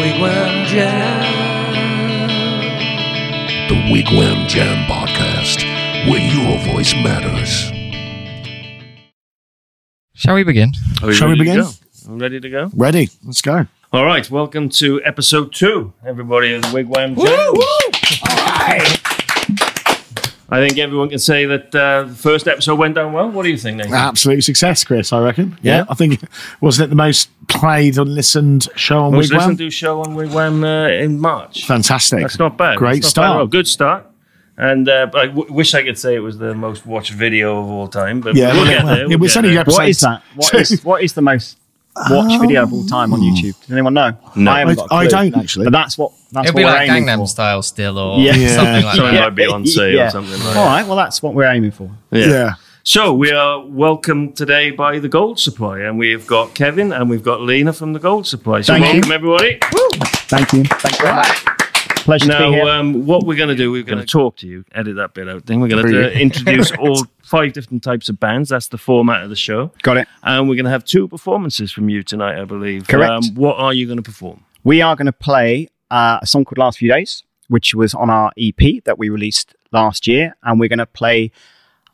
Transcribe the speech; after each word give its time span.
Wigwam 0.00 0.64
Jam. 0.64 1.20
The 3.68 3.74
Wigwam 3.92 4.48
Jam 4.48 4.86
Podcast, 4.86 5.62
where 6.08 6.18
your 6.20 6.56
voice 6.72 6.94
matters. 6.94 7.70
Shall 10.14 10.36
we 10.36 10.42
begin? 10.44 10.72
We 11.04 11.12
Shall 11.12 11.28
we 11.28 11.34
ready 11.34 11.44
to 11.44 11.44
begin? 11.44 11.60
go? 11.60 12.14
Ready 12.16 12.40
to 12.40 12.48
go? 12.48 12.70
Ready? 12.74 13.10
Let's 13.26 13.42
go. 13.42 13.66
All 13.92 14.06
right. 14.06 14.30
Welcome 14.30 14.70
to 14.70 15.02
episode 15.04 15.52
two, 15.52 15.92
everybody 16.06 16.54
of 16.54 16.62
the 16.62 16.68
Wigwam 16.68 17.14
Jam. 17.22 19.09
I 20.52 20.66
think 20.66 20.78
everyone 20.78 21.08
can 21.08 21.18
say 21.20 21.44
that 21.46 21.74
uh, 21.74 22.02
the 22.04 22.14
first 22.14 22.48
episode 22.48 22.74
went 22.78 22.96
down 22.96 23.12
well. 23.12 23.30
What 23.30 23.44
do 23.44 23.50
you 23.50 23.56
think, 23.56 23.76
Nathan? 23.76 23.94
Absolute 23.94 24.42
success, 24.42 24.82
Chris. 24.84 25.12
I 25.12 25.20
reckon. 25.22 25.56
Yeah, 25.62 25.76
Yeah. 25.78 25.84
I 25.88 25.94
think 25.94 26.20
wasn't 26.60 26.86
it 26.86 26.90
the 26.90 26.96
most 26.96 27.30
played 27.48 27.98
and 27.98 28.14
listened 28.14 28.68
show 28.76 29.00
on 29.04 29.16
was 29.16 29.30
listening 29.32 29.56
Wigwam? 29.56 29.58
to 29.58 29.70
show 29.70 30.00
on 30.02 30.14
Wigwam 30.16 30.64
uh, 30.64 30.90
in 31.04 31.20
March. 31.20 31.66
Fantastic. 31.66 32.20
That's 32.22 32.38
not 32.38 32.56
bad. 32.58 32.78
Great 32.78 33.02
That's 33.02 33.14
not 33.16 33.22
bad 33.22 33.28
at 33.28 33.34
start. 33.36 33.50
Good 33.50 33.66
start. 33.68 34.06
And 34.56 34.88
uh, 34.90 35.06
but 35.06 35.20
I 35.22 35.26
w- 35.28 35.52
wish 35.52 35.74
I 35.74 35.82
could 35.82 35.96
say 35.98 36.14
it 36.16 36.18
was 36.18 36.36
the 36.36 36.54
most 36.54 36.84
watched 36.84 37.12
video 37.12 37.60
of 37.62 37.66
all 37.70 37.88
time. 37.88 38.20
But 38.20 38.34
Yeah, 38.36 38.52
we'll 38.52 38.62
well, 38.62 38.66
get 38.66 38.84
well, 38.84 38.94
there. 38.96 39.04
it 39.04 39.08
We'll 39.08 39.18
was 39.20 39.32
get 39.34 39.38
only 39.44 39.50
there. 39.54 39.60
episode 39.62 39.78
What 39.78 39.88
is 39.88 40.00
that? 40.00 40.22
What 40.34 40.50
two. 40.50 40.56
is 40.58 40.84
what 40.84 41.02
is 41.02 41.12
the 41.14 41.22
most 41.22 41.56
watched 42.10 42.40
video 42.40 42.62
of 42.62 42.72
all 42.72 42.84
time 42.86 43.12
on 43.12 43.20
oh. 43.20 43.22
YouTube? 43.22 43.60
Does 43.60 43.72
anyone 43.72 43.94
know? 43.94 44.16
No. 44.36 44.50
I, 44.52 44.60
haven't 44.60 44.76
got 44.76 44.90
a 44.90 44.94
I, 44.94 44.98
I 44.98 45.06
clue. 45.06 45.10
don't 45.30 45.36
actually. 45.42 45.64
But 45.64 45.72
that's 45.72 45.98
what 45.98 46.12
that's 46.32 46.48
It'll 46.48 46.54
what 46.54 46.60
be 46.60 46.64
we're 46.64 46.70
like 46.70 46.88
aiming 46.90 47.04
Gangnam 47.06 47.16
for. 47.18 47.26
Style 47.28 47.62
still, 47.62 47.98
or 47.98 48.20
Yeah. 48.20 48.32
something 48.32 48.84
like 48.84 48.96
Something 48.96 49.14
that. 49.14 49.20
might 49.20 49.34
be 49.34 49.46
on 49.46 49.66
sale 49.66 49.90
Yeah. 49.94 50.06
or 50.06 50.10
something 50.10 50.38
like 50.38 50.56
All 50.56 50.64
that. 50.64 50.66
right, 50.66 50.86
well 50.86 50.96
that's 50.96 51.22
what 51.22 51.34
we're 51.34 51.44
aiming 51.50 51.72
for. 51.72 51.90
yeah. 52.10 52.54
So 52.82 53.12
we 53.12 53.30
are 53.30 53.60
welcomed 53.60 54.36
today 54.36 54.70
by 54.70 54.98
the 55.00 55.08
Gold 55.08 55.38
Supply, 55.38 55.80
and 55.80 55.98
we've 55.98 56.26
got 56.26 56.54
Kevin 56.54 56.92
and 56.94 57.10
we've 57.10 57.22
got 57.22 57.42
Lena 57.42 57.74
from 57.74 57.92
the 57.92 57.98
Gold 57.98 58.26
Supply. 58.26 58.62
So 58.62 58.72
Thank 58.72 58.86
you. 58.86 58.92
welcome 58.94 59.12
everybody. 59.12 59.58
Thank 60.28 60.52
you. 60.54 60.64
Thank 60.64 60.98
you 60.98 61.04
very 61.04 61.14
much. 61.16 61.44
Pleasure 62.04 62.26
to 62.26 62.32
be 62.32 62.38
Now, 62.38 62.50
here. 62.50 62.68
um, 62.68 63.06
what 63.06 63.24
we're 63.26 63.36
going 63.36 63.48
to 63.50 63.54
do, 63.54 63.70
we're 63.70 63.82
going 63.82 63.98
to 63.98 64.06
talk 64.06 64.36
to 64.38 64.46
you. 64.48 64.64
Edit 64.72 64.96
that 64.96 65.14
bit 65.14 65.28
out. 65.28 65.46
Then 65.46 65.60
we're 65.60 65.68
going 65.68 65.86
to 65.86 66.06
uh, 66.06 66.10
introduce 66.10 66.70
all 66.78 67.04
five 67.22 67.52
different 67.52 67.82
types 67.82 68.08
of 68.08 68.18
bands. 68.18 68.48
That's 68.48 68.68
the 68.68 68.78
format 68.78 69.22
of 69.22 69.30
the 69.30 69.36
show, 69.36 69.70
Got 69.82 69.98
it. 69.98 70.08
and 70.22 70.48
we're 70.48 70.54
going 70.56 70.64
to 70.64 70.70
have 70.70 70.84
two 70.84 71.06
performances 71.08 71.70
from 71.70 71.88
you 71.88 72.02
tonight, 72.02 72.40
I 72.40 72.44
believe. 72.44 72.82
Um, 72.82 72.86
Correct. 72.86 73.26
what 73.34 73.56
are 73.56 73.72
you 73.72 73.86
going 73.86 73.98
to 73.98 74.02
perform? 74.02 74.44
We 74.64 74.82
are 74.82 74.96
going 74.96 75.06
to 75.06 75.12
play 75.12 75.68
uh, 75.90 76.18
a 76.22 76.26
song 76.26 76.44
called 76.44 76.58
Last 76.58 76.78
Few 76.78 76.90
Days, 76.90 77.22
which 77.48 77.74
was 77.74 77.94
on 77.94 78.10
our 78.10 78.32
EP 78.38 78.82
that 78.84 78.98
we 78.98 79.08
released 79.08 79.54
last 79.72 80.06
year, 80.06 80.34
and 80.42 80.58
we're 80.58 80.68
going 80.68 80.78
to 80.78 80.86
play 80.86 81.30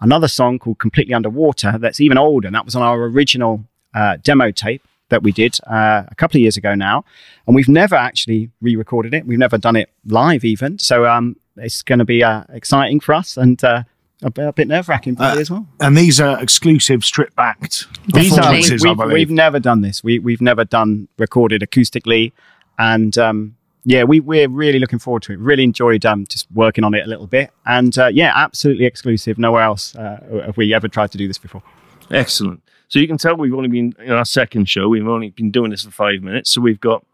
another 0.00 0.28
song 0.28 0.58
called 0.58 0.78
Completely 0.78 1.14
Underwater 1.14 1.78
that's 1.78 2.00
even 2.00 2.16
older. 2.18 2.46
And 2.48 2.54
that 2.54 2.64
was 2.64 2.74
on 2.76 2.82
our 2.82 3.02
original 3.04 3.64
uh, 3.94 4.18
demo 4.22 4.50
tape 4.50 4.82
that 5.08 5.22
we 5.22 5.32
did 5.32 5.58
uh, 5.66 6.02
a 6.08 6.14
couple 6.16 6.38
of 6.38 6.42
years 6.42 6.56
ago 6.56 6.74
now. 6.74 7.04
And 7.46 7.54
we've 7.54 7.68
never 7.68 7.94
actually 7.94 8.50
re 8.60 8.76
recorded 8.76 9.14
it, 9.14 9.26
we've 9.26 9.38
never 9.38 9.58
done 9.58 9.76
it 9.76 9.90
live 10.06 10.44
even. 10.44 10.78
So 10.78 11.06
um, 11.06 11.36
it's 11.56 11.82
going 11.82 11.98
to 11.98 12.04
be 12.04 12.22
uh, 12.22 12.44
exciting 12.50 13.00
for 13.00 13.14
us 13.14 13.36
and 13.36 13.62
uh, 13.62 13.84
a 14.22 14.30
bit, 14.30 14.46
a 14.46 14.52
bit 14.52 14.68
nerve 14.68 14.88
wracking 14.88 15.16
for 15.16 15.24
you 15.24 15.40
as 15.40 15.50
well. 15.50 15.66
And 15.80 15.96
these 15.96 16.20
are 16.20 16.40
exclusive 16.42 17.04
strip 17.04 17.34
backed 17.34 17.86
These 18.12 18.32
are, 18.32 18.36
performances, 18.36 18.84
I 18.84 18.92
we've, 18.92 19.12
we've 19.12 19.30
never 19.30 19.60
done 19.60 19.82
this. 19.82 20.02
We, 20.02 20.18
we've 20.18 20.40
never 20.40 20.64
done 20.64 21.08
recorded 21.18 21.62
acoustically. 21.62 22.32
And 22.78 23.16
um, 23.18 23.56
yeah, 23.84 24.04
we, 24.04 24.20
we're 24.20 24.48
really 24.48 24.78
looking 24.78 24.98
forward 24.98 25.22
to 25.24 25.32
it. 25.32 25.38
Really 25.38 25.64
enjoyed 25.64 26.04
um, 26.04 26.26
just 26.26 26.50
working 26.52 26.82
on 26.82 26.94
it 26.94 27.04
a 27.04 27.08
little 27.08 27.26
bit. 27.26 27.50
And 27.66 27.96
uh, 27.98 28.08
yeah, 28.08 28.32
absolutely 28.34 28.86
exclusive. 28.86 29.38
Nowhere 29.38 29.62
else 29.62 29.94
uh, 29.94 30.42
have 30.46 30.56
we 30.56 30.74
ever 30.74 30.88
tried 30.88 31.12
to 31.12 31.18
do 31.18 31.28
this 31.28 31.38
before. 31.38 31.62
Excellent. 32.10 32.62
So 32.88 32.98
you 32.98 33.08
can 33.08 33.18
tell 33.18 33.36
we've 33.36 33.52
only 33.54 33.68
been 33.68 33.94
in 33.98 34.12
our 34.12 34.24
second 34.24 34.68
show. 34.68 34.88
We've 34.88 35.06
only 35.08 35.30
been 35.30 35.50
doing 35.50 35.70
this 35.70 35.84
for 35.84 35.90
five 35.90 36.22
minutes. 36.22 36.50
So 36.50 36.60
we've 36.60 36.80
got 36.80 37.04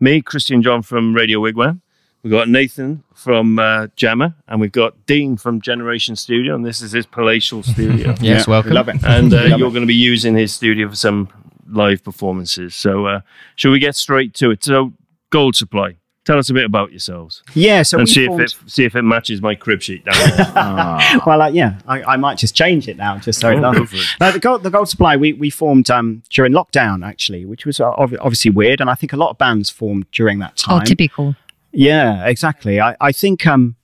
me, 0.00 0.20
Christian 0.22 0.62
John 0.62 0.82
from 0.82 1.14
Radio 1.14 1.40
Wigwam. 1.40 1.80
We've 2.22 2.30
got 2.32 2.48
Nathan 2.50 3.02
from 3.14 3.58
uh, 3.58 3.86
Jammer, 3.96 4.34
and 4.46 4.60
we've 4.60 4.72
got 4.72 5.06
Dean 5.06 5.36
from 5.38 5.60
Generation 5.60 6.16
Studio, 6.16 6.54
and 6.54 6.66
this 6.66 6.82
is 6.82 6.92
his 6.92 7.06
palatial 7.06 7.62
studio. 7.62 8.14
Yes, 8.20 8.46
Yeah, 8.46 8.50
welcome. 8.50 8.72
love 8.72 8.88
it. 8.90 8.96
and 9.04 9.32
uh, 9.32 9.48
love 9.48 9.58
you're 9.58 9.70
going 9.70 9.80
to 9.82 9.86
be 9.86 9.94
using 9.94 10.34
his 10.36 10.52
studio 10.52 10.88
for 10.90 10.96
some 10.96 11.28
live 11.70 12.04
performances. 12.04 12.74
So, 12.74 13.06
uh, 13.06 13.20
shall 13.56 13.70
we 13.70 13.78
get 13.78 13.96
straight 13.96 14.34
to 14.34 14.50
it? 14.50 14.62
So, 14.64 14.92
Gold 15.30 15.56
Supply, 15.56 15.96
tell 16.24 16.38
us 16.38 16.50
a 16.50 16.54
bit 16.54 16.64
about 16.64 16.90
yourselves 16.90 17.42
Yeah, 17.54 17.82
so 17.82 17.98
and 17.98 18.06
we 18.06 18.12
see 18.12 18.24
if 18.26 18.38
it 18.38 18.54
see 18.66 18.84
if 18.84 18.94
it 18.94 19.02
matches 19.02 19.40
my 19.40 19.54
crib 19.54 19.80
sheet 19.82 20.04
down 20.04 20.14
there. 20.36 21.20
well, 21.26 21.42
uh, 21.42 21.48
yeah, 21.48 21.78
I, 21.86 22.02
I 22.02 22.16
might 22.16 22.38
just 22.38 22.54
change 22.54 22.88
it 22.88 22.96
now, 22.96 23.18
just 23.18 23.40
so 23.40 23.48
it 23.50 23.56
Oh, 23.58 23.72
go 23.72 23.72
doesn't. 23.72 23.86
for 23.86 23.96
it. 23.96 24.02
No, 24.20 24.30
the 24.32 24.38
gold, 24.38 24.62
the 24.62 24.70
gold 24.70 24.88
supply 24.88 25.16
we, 25.16 25.32
we 25.32 25.50
formed 25.50 25.90
um, 25.90 26.22
during 26.30 26.52
lockdown 26.52 27.06
actually, 27.06 27.44
which 27.46 27.64
was 27.66 27.80
uh, 27.80 27.90
obviously 27.98 28.50
weird, 28.50 28.80
and 28.80 28.90
I 28.90 28.94
think 28.94 29.12
a 29.12 29.16
lot 29.16 29.30
of 29.30 29.38
bands 29.38 29.70
formed 29.70 30.10
during 30.12 30.38
that 30.40 30.56
time. 30.56 30.82
Oh, 30.82 30.84
typical. 30.84 31.36
Yeah, 31.72 32.26
exactly. 32.26 32.80
I, 32.80 32.96
I 33.00 33.12
think 33.12 33.46
um, 33.46 33.76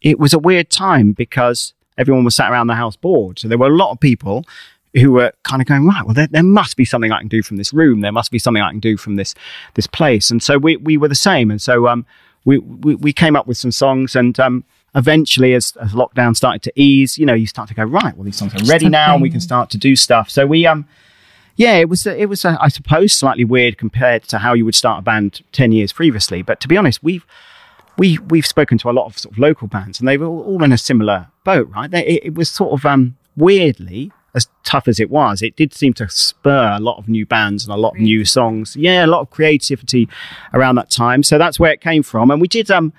it 0.00 0.18
was 0.18 0.32
a 0.32 0.38
weird 0.38 0.70
time 0.70 1.12
because 1.12 1.74
everyone 1.98 2.24
was 2.24 2.34
sat 2.36 2.50
around 2.50 2.66
the 2.68 2.74
house 2.76 2.96
bored. 2.96 3.38
So 3.38 3.48
there 3.48 3.58
were 3.58 3.66
a 3.68 3.76
lot 3.76 3.90
of 3.92 4.00
people 4.00 4.44
who 4.94 5.12
were 5.12 5.32
kind 5.42 5.60
of 5.60 5.66
going, 5.66 5.86
right, 5.86 6.04
well, 6.04 6.14
there, 6.14 6.28
there 6.28 6.42
must 6.42 6.76
be 6.76 6.84
something 6.84 7.10
I 7.10 7.18
can 7.18 7.28
do 7.28 7.42
from 7.42 7.56
this 7.56 7.72
room. 7.72 8.00
There 8.00 8.12
must 8.12 8.30
be 8.30 8.38
something 8.38 8.62
I 8.62 8.70
can 8.70 8.80
do 8.80 8.96
from 8.96 9.16
this 9.16 9.34
this 9.74 9.86
place. 9.86 10.30
And 10.30 10.42
so 10.42 10.58
we, 10.58 10.76
we 10.76 10.96
were 10.96 11.08
the 11.08 11.14
same. 11.14 11.50
And 11.50 11.60
so 11.60 11.88
um, 11.88 12.06
we, 12.44 12.58
we, 12.58 12.94
we 12.94 13.12
came 13.12 13.36
up 13.36 13.46
with 13.46 13.56
some 13.56 13.72
songs 13.72 14.14
and 14.14 14.38
um, 14.38 14.64
eventually 14.94 15.54
as, 15.54 15.76
as 15.76 15.92
lockdown 15.92 16.36
started 16.36 16.62
to 16.62 16.72
ease, 16.76 17.18
you 17.18 17.26
know, 17.26 17.34
you 17.34 17.46
start 17.46 17.68
to 17.68 17.74
go, 17.74 17.82
right, 17.82 18.16
well, 18.16 18.24
these 18.24 18.36
songs 18.36 18.54
are 18.54 18.64
ready 18.66 18.88
now 18.88 19.14
and 19.14 19.22
we 19.22 19.30
can 19.30 19.40
start 19.40 19.70
to 19.70 19.78
do 19.78 19.96
stuff. 19.96 20.30
So 20.30 20.46
we, 20.46 20.66
um, 20.66 20.86
yeah, 21.56 21.74
it 21.74 21.88
was, 21.88 22.06
a, 22.06 22.20
it 22.20 22.26
was, 22.26 22.44
a, 22.44 22.56
I 22.60 22.68
suppose, 22.68 23.12
slightly 23.12 23.44
weird 23.44 23.78
compared 23.78 24.24
to 24.24 24.38
how 24.38 24.54
you 24.54 24.64
would 24.64 24.74
start 24.74 25.00
a 25.00 25.02
band 25.02 25.42
10 25.52 25.72
years 25.72 25.92
previously. 25.92 26.42
But 26.42 26.60
to 26.60 26.68
be 26.68 26.76
honest, 26.76 27.02
we've, 27.02 27.24
we 27.96 28.18
we've 28.18 28.46
spoken 28.46 28.76
to 28.78 28.90
a 28.90 28.92
lot 28.92 29.06
of 29.06 29.16
sort 29.16 29.34
of 29.34 29.38
local 29.38 29.68
bands, 29.68 30.00
and 30.00 30.08
they 30.08 30.16
were 30.16 30.26
all, 30.26 30.42
all 30.42 30.64
in 30.64 30.72
a 30.72 30.78
similar 30.78 31.28
boat, 31.44 31.68
right? 31.68 31.88
They, 31.88 32.04
it, 32.04 32.24
it 32.26 32.34
was 32.34 32.50
sort 32.50 32.72
of 32.72 32.84
um, 32.84 33.16
weirdly 33.36 34.10
as 34.34 34.48
tough 34.64 34.88
as 34.88 34.98
it 34.98 35.10
was, 35.10 35.42
it 35.42 35.56
did 35.56 35.72
seem 35.72 35.92
to 35.94 36.08
spur 36.08 36.72
a 36.76 36.80
lot 36.80 36.98
of 36.98 37.08
new 37.08 37.24
bands 37.24 37.64
and 37.64 37.72
a 37.72 37.76
lot 37.76 37.94
of 37.94 38.00
new 38.00 38.24
songs. 38.24 38.76
Yeah, 38.76 39.04
a 39.04 39.08
lot 39.08 39.20
of 39.20 39.30
creativity 39.30 40.08
around 40.52 40.74
that 40.76 40.90
time. 40.90 41.22
So 41.22 41.38
that's 41.38 41.60
where 41.60 41.72
it 41.72 41.80
came 41.80 42.02
from, 42.02 42.30
and 42.30 42.40
we 42.40 42.48
did 42.48 42.70
um 42.70 42.92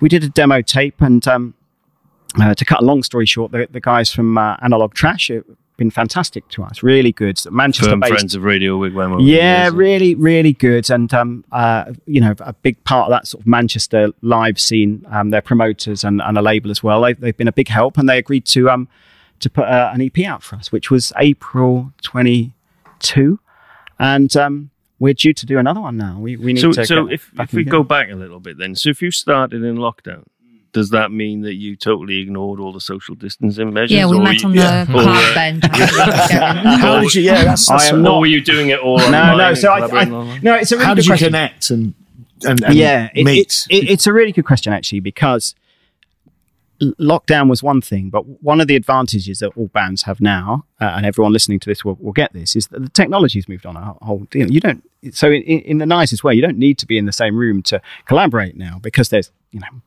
we 0.00 0.08
did 0.08 0.24
a 0.24 0.28
demo 0.28 0.62
tape, 0.62 1.00
and 1.00 1.26
um 1.28 1.54
uh, 2.40 2.54
to 2.54 2.64
cut 2.64 2.80
a 2.80 2.84
long 2.84 3.02
story 3.02 3.26
short, 3.26 3.50
the, 3.52 3.66
the 3.70 3.80
guys 3.80 4.12
from 4.12 4.38
uh, 4.38 4.56
Analog 4.62 4.94
Trash 4.94 5.28
have 5.28 5.44
been 5.76 5.90
fantastic 5.90 6.46
to 6.50 6.62
us, 6.62 6.82
really 6.82 7.10
good. 7.10 7.40
Manchester 7.50 7.90
Firm 7.90 8.00
based 8.00 8.12
friends 8.12 8.34
of 8.34 8.44
Radio 8.44 8.78
Wigwam. 8.78 9.12
over 9.12 9.16
the 9.16 9.24
yeah, 9.24 9.64
years. 9.64 9.74
really, 9.74 10.14
really 10.14 10.52
good, 10.52 10.90
and 10.90 11.12
um, 11.12 11.44
uh, 11.50 11.92
you 12.06 12.20
know, 12.20 12.34
a 12.40 12.52
big 12.52 12.82
part 12.84 13.06
of 13.06 13.10
that 13.10 13.26
sort 13.26 13.40
of 13.40 13.46
Manchester 13.46 14.12
live 14.22 14.60
scene. 14.60 15.04
Um, 15.08 15.30
their 15.30 15.42
promoters 15.42 16.04
and, 16.04 16.20
and 16.22 16.38
a 16.38 16.42
label 16.42 16.70
as 16.70 16.82
well. 16.82 17.00
They've, 17.00 17.18
they've 17.18 17.36
been 17.36 17.48
a 17.48 17.52
big 17.52 17.68
help, 17.68 17.98
and 17.98 18.08
they 18.08 18.18
agreed 18.18 18.44
to 18.46 18.70
um 18.70 18.88
to 19.40 19.50
put 19.50 19.64
uh, 19.66 19.90
an 19.92 20.00
EP 20.02 20.24
out 20.26 20.42
for 20.42 20.56
us, 20.56 20.70
which 20.72 20.90
was 20.90 21.12
April 21.18 21.92
twenty 22.02 22.52
two, 22.98 23.40
and 23.98 24.34
um, 24.36 24.70
we're 24.98 25.14
due 25.14 25.32
to 25.32 25.46
do 25.46 25.58
another 25.58 25.80
one 25.80 25.96
now. 25.96 26.18
We 26.18 26.36
we 26.36 26.52
need 26.52 26.60
So, 26.60 26.72
to. 26.72 26.86
so 26.86 27.06
if, 27.10 27.30
if 27.38 27.52
we 27.52 27.62
in 27.62 27.68
go 27.68 27.82
back 27.82 28.10
a 28.10 28.14
little 28.14 28.40
bit 28.40 28.58
then, 28.58 28.74
so 28.74 28.90
if 28.90 29.00
you 29.02 29.10
started 29.10 29.62
in 29.64 29.76
lockdown, 29.76 30.24
does 30.72 30.90
that 30.90 31.10
mean 31.10 31.40
that 31.42 31.54
you 31.54 31.74
totally 31.74 32.20
ignored 32.20 32.60
all 32.60 32.72
the 32.72 32.80
social 32.80 33.14
distancing 33.14 33.72
measures? 33.72 33.92
Yeah, 33.92 34.06
we 34.06 34.18
or 34.18 34.22
met 34.22 34.40
you- 34.42 34.48
on 34.48 34.54
the 34.54 34.82
Or, 34.82 35.02
park 35.04 35.34
bench. 35.34 35.64
actually, 35.70 36.28
Kevin. 36.28 36.64
How 36.78 37.00
did 37.00 37.14
you? 37.14 37.22
Yeah, 37.22 37.44
that's, 37.44 37.70
I 37.70 37.74
that's 37.78 37.88
am 37.90 37.96
or 37.96 38.02
not- 38.02 38.20
were 38.20 38.26
you 38.26 38.40
doing 38.42 38.68
it 38.68 38.78
all 38.78 38.98
no, 38.98 39.36
no. 39.36 39.54
So 39.54 39.72
I, 39.72 39.80
collaborating 39.88 40.14
I 40.14 40.38
no, 40.42 40.54
it's 40.54 40.70
a 40.72 40.76
really 40.76 40.86
How 40.86 40.94
good 40.94 40.96
did 40.96 41.06
you 41.06 41.10
question. 41.12 41.26
connect 41.28 41.70
and 41.70 41.94
and, 42.44 42.62
and 42.64 42.74
yeah, 42.74 43.08
it- 43.14 43.24
meet? 43.24 43.66
It, 43.70 43.84
it, 43.84 43.90
it's 43.90 44.06
a 44.06 44.12
really 44.12 44.32
good 44.32 44.44
question 44.46 44.72
actually 44.72 45.00
because 45.00 45.54
l- 45.54 45.59
lockdown 46.80 47.48
was 47.48 47.62
one 47.62 47.80
thing, 47.80 48.10
but 48.10 48.26
one 48.42 48.60
of 48.60 48.66
the 48.66 48.76
advantages 48.76 49.38
that 49.40 49.52
all 49.56 49.68
bands 49.68 50.02
have 50.02 50.20
now, 50.20 50.64
uh, 50.80 50.94
and 50.96 51.06
everyone 51.06 51.32
listening 51.32 51.60
to 51.60 51.68
this 51.68 51.84
will, 51.84 51.96
will 52.00 52.12
get 52.12 52.32
this, 52.32 52.56
is 52.56 52.68
that 52.68 52.80
the 52.82 52.88
technology's 52.88 53.48
moved 53.48 53.66
on 53.66 53.76
a 53.76 53.94
whole 54.02 54.26
deal. 54.30 54.50
You 54.50 54.60
don't, 54.60 54.82
so 55.12 55.30
in, 55.30 55.42
in 55.42 55.78
the 55.78 55.86
nicest 55.86 56.24
way, 56.24 56.34
you 56.34 56.42
don't 56.42 56.58
need 56.58 56.78
to 56.78 56.86
be 56.86 56.98
in 56.98 57.06
the 57.06 57.12
same 57.12 57.36
room 57.36 57.62
to 57.64 57.80
collaborate 58.06 58.56
now 58.56 58.78
because 58.80 59.08
there's, 59.10 59.30
you 59.50 59.60
know. 59.60 59.82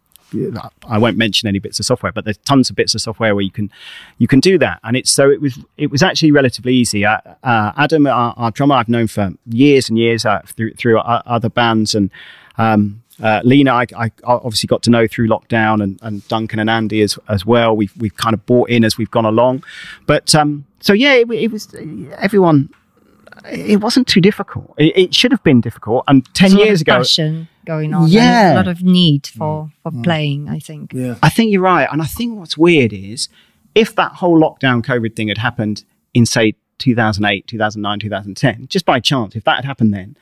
I 0.88 0.98
won't 0.98 1.16
mention 1.16 1.48
any 1.48 1.60
bits 1.60 1.80
of 1.80 1.86
software, 1.86 2.12
but 2.12 2.26
there's 2.26 2.40
tons 2.40 2.72
of 2.72 2.76
bits 2.76 2.96
of 2.96 3.02
software 3.02 3.36
where 3.36 3.44
you 3.44 3.52
can 3.52 3.70
you 4.18 4.28
can 4.28 4.40
do 4.40 4.58
that, 4.58 4.80
and 4.84 4.98
it's 4.98 5.12
so 5.12 5.30
it 5.30 5.40
was 5.40 5.60
it 5.78 5.92
was 5.92 6.02
actually 6.02 6.32
relatively 6.32 6.74
easy. 6.74 7.06
Uh, 7.06 7.20
uh, 7.44 7.72
Adam, 7.78 8.08
our, 8.08 8.34
our 8.36 8.50
drummer, 8.50 8.74
I've 8.74 8.90
known 8.90 9.06
for 9.06 9.32
years 9.46 9.90
and 9.90 10.00
years 10.00 10.26
uh, 10.26 10.42
through 10.48 10.74
through 10.74 10.98
other 10.98 11.50
bands, 11.50 11.94
and 11.94 12.10
um, 12.58 13.03
uh, 13.22 13.42
Lena, 13.44 13.74
I, 13.74 13.86
I 13.96 14.12
obviously 14.26 14.68
got 14.68 14.84
to 14.84 14.90
know 14.90 15.08
through 15.08 15.28
lockdown, 15.28 15.84
and, 15.84 16.00
and 16.02 16.28
Duncan 16.28 16.60
and 16.60 16.70
Andy 16.70 17.02
as 17.02 17.18
as 17.28 17.46
well. 17.46 17.76
We've 17.76 17.96
we've 17.98 18.16
kind 18.18 18.34
of 18.34 18.46
bought 18.46 18.70
in 18.70 18.84
as 18.84 18.98
we've 18.98 19.12
gone 19.12 19.26
along, 19.26 19.64
but 20.06 20.34
um, 20.34 20.66
so 20.80 20.94
yeah, 20.94 21.14
it, 21.14 21.30
it 21.32 21.52
was 21.52 21.74
everyone. 22.18 22.70
It 23.52 23.82
wasn't 23.82 24.08
too 24.08 24.22
difficult. 24.22 24.74
It, 24.78 24.96
it 24.96 25.16
should 25.16 25.32
have 25.32 25.44
been 25.44 25.60
difficult, 25.62 26.06
and 26.08 26.24
ten 26.34 26.50
There's 26.50 26.54
a 26.54 26.58
lot 26.58 26.66
years 26.66 26.82
of 26.82 26.88
ago, 26.88 26.98
passion 27.00 27.48
going 27.66 27.94
on. 27.94 28.08
Yeah. 28.08 28.50
and 28.50 28.54
a 28.54 28.62
lot 28.62 28.68
of 28.68 28.84
need 28.84 29.28
for 29.28 29.70
for 29.82 29.92
playing. 30.04 30.50
I 30.50 30.60
think. 30.60 30.94
yeah. 30.94 31.16
I 31.22 31.30
think 31.30 31.52
you're 31.52 31.62
right. 31.62 31.88
And 31.92 32.02
I 32.02 32.06
think 32.06 32.38
what's 32.38 32.58
weird 32.58 32.94
is 32.94 33.30
if 33.76 33.96
that 33.96 34.14
whole 34.14 34.40
lockdown 34.40 34.84
COVID 34.84 35.16
thing 35.16 35.28
had 35.28 35.38
happened 35.40 35.84
in, 36.14 36.26
say, 36.26 36.56
2008, 36.80 37.48
2009, 37.48 38.00
2010, 38.00 38.68
just 38.68 38.86
by 38.86 39.00
chance, 39.00 39.36
if 39.36 39.44
that 39.46 39.56
had 39.58 39.66
happened 39.66 39.94
then, 39.94 40.08
you'd 40.08 40.16
be 40.16 40.18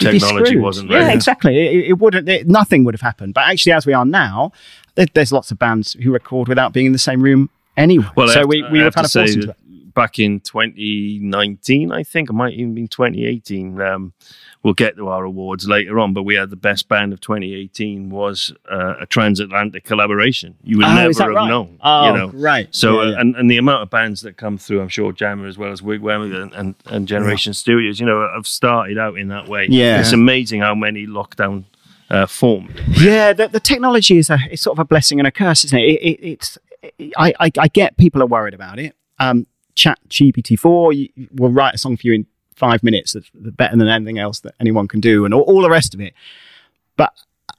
technology 0.00 0.56
wasn't 0.56 0.90
Yeah, 0.90 1.10
exactly. 1.12 1.58
It, 1.58 1.90
it 1.90 1.98
wouldn't. 1.98 2.28
It, 2.28 2.48
nothing 2.48 2.84
would 2.84 2.94
have 2.94 3.00
happened. 3.00 3.34
But 3.34 3.48
actually, 3.48 3.72
as 3.72 3.86
we 3.86 3.92
are 3.92 4.04
now, 4.04 4.52
there, 4.94 5.06
there's 5.14 5.32
lots 5.32 5.50
of 5.50 5.58
bands 5.58 5.94
who 5.94 6.12
record 6.12 6.48
without 6.48 6.72
being 6.72 6.86
in 6.86 6.92
the 6.92 6.98
same 6.98 7.22
room 7.22 7.50
anyway. 7.76 8.06
Well, 8.16 8.28
so 8.28 8.40
have 8.40 8.48
we 8.48 8.62
we 8.70 8.78
have 8.80 8.96
of 8.96 9.06
say 9.06 9.34
that 9.36 9.56
back 9.94 10.18
in 10.18 10.40
2019, 10.40 11.92
I 11.92 12.02
think 12.02 12.30
it 12.30 12.32
might 12.32 12.54
even 12.54 12.74
been 12.74 12.88
2018. 12.88 13.80
Um, 13.80 14.12
we'll 14.62 14.74
get 14.74 14.96
to 14.96 15.08
our 15.08 15.24
awards 15.24 15.66
later 15.68 15.98
on, 15.98 16.12
but 16.12 16.22
we 16.24 16.34
had 16.34 16.50
the 16.50 16.56
best 16.56 16.86
band 16.88 17.12
of 17.12 17.20
2018 17.22 18.10
was 18.10 18.52
uh, 18.70 18.94
a 19.00 19.06
transatlantic 19.06 19.84
collaboration. 19.84 20.54
You 20.62 20.76
would 20.78 20.86
Oh, 20.86 20.94
never 20.94 21.22
have 21.22 21.28
right? 21.34 21.48
known. 21.48 21.78
Oh, 21.82 22.06
you 22.06 22.12
know. 22.18 22.28
right. 22.34 22.68
So, 22.70 23.00
Yeah, 23.00 23.00
uh, 23.08 23.10
yeah. 23.12 23.20
and, 23.20 23.36
and 23.36 23.50
the 23.50 23.56
amount 23.56 23.82
of 23.82 23.90
bands 23.90 24.20
that 24.22 24.36
come 24.36 24.58
through, 24.58 24.82
I'm 24.82 24.88
sure 24.88 25.12
Jammer 25.12 25.46
as 25.46 25.56
well 25.56 25.72
as 25.72 25.80
Wigwam 25.80 26.34
and, 26.42 26.52
and, 26.52 26.74
and 26.86 27.08
Generation 27.08 27.54
Studios, 27.54 28.00
you 28.00 28.06
know, 28.06 28.28
have 28.34 28.46
started 28.46 28.98
out 28.98 29.16
in 29.18 29.28
that 29.28 29.48
way. 29.48 29.66
Yeah. 29.70 30.00
It's 30.00 30.12
amazing 30.12 30.60
how 30.60 30.74
many 30.74 31.06
lockdown 31.06 31.64
uh, 32.10 32.26
formed. 32.26 32.82
Yeah, 32.98 33.32
the, 33.32 33.48
the 33.48 33.60
technology 33.60 34.18
is 34.18 34.28
a 34.30 34.38
it's 34.50 34.62
sort 34.62 34.74
of 34.76 34.80
a 34.80 34.84
blessing 34.84 35.20
and 35.20 35.26
a 35.28 35.30
curse, 35.30 35.64
isn't 35.64 35.78
it? 35.78 35.82
it, 35.84 36.00
it 36.02 36.20
it's 36.32 36.58
I, 37.16 37.32
I 37.38 37.50
I 37.58 37.68
get 37.68 37.96
people 37.96 38.20
are 38.22 38.26
worried 38.26 38.52
about 38.52 38.78
it. 38.80 38.96
Um, 39.20 39.46
Chat 39.76 39.98
GPT 40.08 40.58
four 40.58 40.92
will 41.32 41.50
write 41.52 41.74
a 41.76 41.78
song 41.78 41.96
for 41.96 42.06
you 42.08 42.14
in 42.14 42.26
five 42.60 42.82
minutes 42.84 43.14
that's 43.14 43.30
better 43.34 43.76
than 43.76 43.88
anything 43.88 44.18
else 44.18 44.38
that 44.40 44.54
anyone 44.60 44.86
can 44.86 45.00
do, 45.00 45.24
and 45.24 45.34
all, 45.34 45.42
all 45.42 45.62
the 45.62 45.70
rest 45.70 45.94
of 45.94 46.00
it. 46.00 46.12
But 46.96 47.12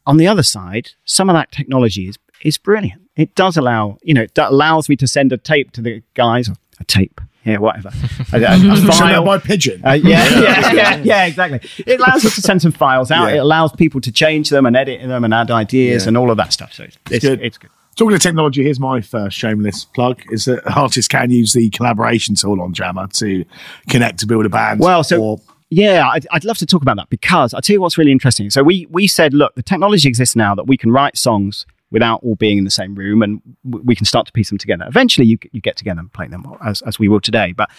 on 0.05 0.17
the 0.17 0.27
other 0.27 0.43
side, 0.43 0.91
some 1.03 1.29
of 1.29 1.33
that 1.35 1.51
technology 1.51 2.07
is 2.07 2.17
is 2.41 2.57
brilliant. 2.57 3.01
It 3.17 3.35
does 3.35 3.57
allow 3.57 3.97
you 4.03 4.13
know 4.13 4.21
it 4.21 4.37
allows 4.37 4.87
me 4.87 4.95
to 4.97 5.07
send 5.07 5.33
a 5.33 5.37
tape 5.37 5.71
to 5.73 5.81
the 5.81 6.01
guys 6.13 6.49
a 6.79 6.83
tape, 6.85 7.19
yeah, 7.45 7.57
whatever, 7.57 7.91
a, 8.33 8.37
a- 8.41 8.73
a 8.73 8.91
file. 8.91 9.25
by 9.25 9.37
pigeon. 9.37 9.81
Uh, 9.85 9.91
yeah, 9.91 10.27
yeah, 10.47 10.71
yeah, 10.73 10.95
yeah, 11.03 11.25
exactly. 11.25 11.59
It 11.85 11.99
allows 11.99 12.23
us 12.25 12.35
to 12.35 12.41
send 12.41 12.61
some 12.61 12.71
files 12.71 13.11
out. 13.11 13.27
Yeah. 13.27 13.35
It 13.35 13.39
allows 13.39 13.71
people 13.73 14.01
to 14.01 14.11
change 14.11 14.49
them 14.49 14.65
and 14.65 14.75
edit 14.75 15.01
them 15.07 15.23
and 15.23 15.33
add 15.33 15.51
ideas 15.51 16.03
Yeah. 16.03 16.07
and 16.09 16.17
all 16.17 16.31
of 16.31 16.37
that 16.37 16.53
stuff. 16.53 16.73
So 16.73 16.83
it's, 16.85 16.97
it's, 17.11 17.25
good. 17.25 17.41
it's 17.41 17.57
good. 17.59 17.69
Talking 17.95 18.15
of 18.15 18.21
technology, 18.21 18.63
here's 18.63 18.79
my 18.79 19.01
first 19.01 19.37
shameless 19.37 19.85
plug: 19.85 20.21
is 20.31 20.45
that 20.45 20.61
artists 20.75 21.07
can 21.07 21.29
use 21.29 21.53
the 21.53 21.69
collaboration 21.71 22.35
tool 22.35 22.61
on 22.61 22.73
Jammer 22.73 23.07
to 23.13 23.45
connect 23.89 24.19
to 24.19 24.27
build 24.27 24.45
a 24.45 24.49
band. 24.49 24.79
Well, 24.79 25.03
so 25.03 25.21
or 25.21 25.41
yeah, 25.69 26.07
I'd, 26.09 26.27
I'd 26.31 26.45
love 26.45 26.57
to 26.59 26.65
talk 26.65 26.81
about 26.81 26.97
that 26.97 27.09
because 27.09 27.53
I'll 27.53 27.61
tell 27.61 27.73
you 27.73 27.81
what's 27.81 27.97
really 27.97 28.11
interesting. 28.11 28.49
So 28.49 28.63
we 28.63 28.87
we 28.89 29.07
said, 29.07 29.33
look, 29.33 29.55
the 29.55 29.63
technology 29.63 30.07
exists 30.07 30.35
now 30.35 30.55
that 30.55 30.67
we 30.67 30.77
can 30.77 30.91
write 30.91 31.17
songs 31.17 31.65
without 31.91 32.23
all 32.23 32.35
being 32.35 32.57
in 32.57 32.63
the 32.63 32.71
same 32.71 32.95
room, 32.95 33.21
and 33.21 33.41
w- 33.69 33.83
we 33.85 33.95
can 33.95 34.05
start 34.05 34.25
to 34.27 34.31
piece 34.33 34.49
them 34.49 34.57
together. 34.57 34.85
Eventually, 34.87 35.27
you 35.27 35.37
you 35.51 35.61
get 35.61 35.75
together 35.75 35.99
and 35.99 36.11
play 36.13 36.27
them 36.27 36.45
as 36.65 36.81
as 36.83 36.97
we 36.97 37.07
will 37.07 37.21
today, 37.21 37.51
but 37.51 37.69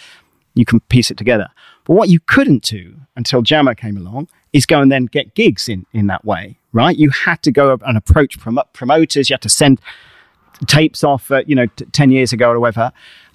you 0.55 0.65
can 0.65 0.79
piece 0.81 1.09
it 1.09 1.17
together. 1.17 1.49
But 1.85 1.93
what 1.93 2.09
you 2.09 2.19
couldn't 2.19 2.63
do 2.63 2.95
until 3.15 3.41
Jammer 3.41 3.75
came 3.75 3.97
along 3.97 4.27
is 4.53 4.65
go 4.65 4.81
and 4.81 4.91
then 4.91 5.05
get 5.07 5.33
gigs 5.35 5.67
in 5.67 5.85
in 5.93 6.07
that 6.07 6.23
way, 6.23 6.57
right? 6.71 6.95
You 6.97 7.09
had 7.09 7.41
to 7.43 7.51
go 7.51 7.77
and 7.85 7.97
approach 7.97 8.39
prom- 8.39 8.59
promoters. 8.73 9.29
You 9.29 9.33
had 9.33 9.41
to 9.41 9.49
send 9.49 9.81
tapes 10.67 11.03
off, 11.03 11.31
uh, 11.31 11.41
you 11.47 11.55
know, 11.55 11.65
t- 11.65 11.85
10 11.85 12.11
years 12.11 12.31
ago 12.31 12.49
or 12.51 12.59
whatever. 12.59 12.91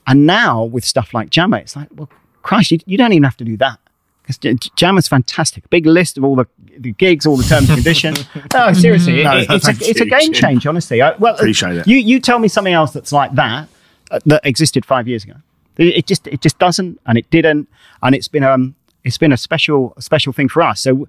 And 0.06 0.26
now 0.26 0.65
with 0.65 0.85
stuff 0.85 1.12
like 1.12 1.31
Jammer, 1.31 1.59
it's 1.59 1.76
like, 1.76 1.88
well, 1.94 2.09
Christ, 2.43 2.70
you, 2.70 2.79
you 2.87 2.97
don't 2.97 3.12
even 3.12 3.25
have 3.25 3.37
to 3.38 3.44
do 3.44 3.56
that. 3.59 3.79
Because 4.26 4.59
Jammer's 4.76 5.09
fantastic. 5.09 5.69
Big 5.70 5.87
list 5.87 6.19
of 6.19 6.25
all 6.25 6.37
the, 6.37 6.47
the 6.79 6.93
gigs, 6.93 7.26
all 7.26 7.37
the 7.37 7.43
terms 7.44 7.69
and 7.69 7.76
conditions. 7.79 8.25
no, 8.55 8.73
seriously, 8.73 9.25
No, 9.25 9.38
it- 9.38 9.47
it's, 9.50 9.69
a, 9.69 9.73
it's 9.81 10.00
a 10.00 10.06
game 10.06 10.32
change, 10.32 10.67
honestly. 10.67 11.03
I, 11.03 11.17
well, 11.17 11.35
Appreciate 11.35 11.79
it. 11.79 11.87
You, 11.88 11.97
you 11.97 12.20
tell 12.20 12.38
me 12.38 12.49
something 12.49 12.73
else 12.75 12.93
that's 12.93 13.12
like 13.12 13.35
that, 13.35 13.69
uh, 14.11 14.20
that 14.26 14.47
existed 14.47 14.85
five 14.85 15.09
years 15.09 15.25
ago. 15.25 15.35
It, 15.79 15.97
it 15.99 16.06
just 16.06 16.26
it 16.26 16.41
just 16.41 16.59
doesn't, 16.59 17.00
and 17.06 17.17
it 17.17 17.31
didn't, 17.31 17.69
and 18.03 18.15
it's 18.15 18.26
been 18.29 18.43
um 18.43 18.75
it's 19.05 19.19
been 19.19 19.33
a 19.33 19.37
special 19.37 19.95
special 19.99 20.33
thing 20.33 20.49
for 20.49 20.62
us. 20.62 20.81
So 20.81 21.09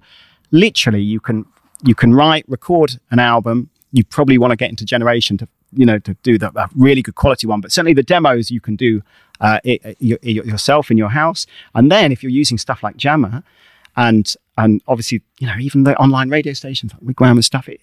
literally, 0.50 1.02
you 1.02 1.20
can 1.20 1.46
you 1.82 1.94
can 1.94 2.14
write, 2.14 2.44
record 2.48 3.00
an 3.10 3.18
album. 3.18 3.70
You 3.92 4.04
probably 4.04 4.38
want 4.38 4.52
to 4.52 4.56
get 4.56 4.70
into 4.70 4.84
generation 4.84 5.38
to 5.38 5.48
you 5.72 5.86
know 5.86 5.98
to 6.00 6.14
do 6.22 6.38
the 6.38 6.50
a 6.56 6.68
really 6.74 7.02
good 7.02 7.14
quality 7.14 7.46
one, 7.46 7.60
but 7.60 7.72
certainly 7.72 7.94
the 7.94 8.02
demos 8.02 8.50
you 8.50 8.60
can 8.60 8.76
do 8.76 9.02
uh, 9.40 9.60
it, 9.64 9.96
it, 10.00 10.24
yourself 10.46 10.90
in 10.90 10.98
your 10.98 11.10
house. 11.10 11.46
And 11.74 11.90
then 11.90 12.12
if 12.12 12.22
you're 12.22 12.30
using 12.30 12.58
stuff 12.58 12.82
like 12.82 12.96
Jammer, 12.96 13.42
and 13.96 14.34
and 14.58 14.82
obviously 14.86 15.22
you 15.38 15.46
know 15.46 15.56
even 15.58 15.84
the 15.84 15.96
online 15.96 16.28
radio 16.30 16.52
stations 16.52 16.92
like 16.92 17.02
Wigwam 17.02 17.32
and 17.32 17.44
stuff, 17.44 17.68
it, 17.68 17.80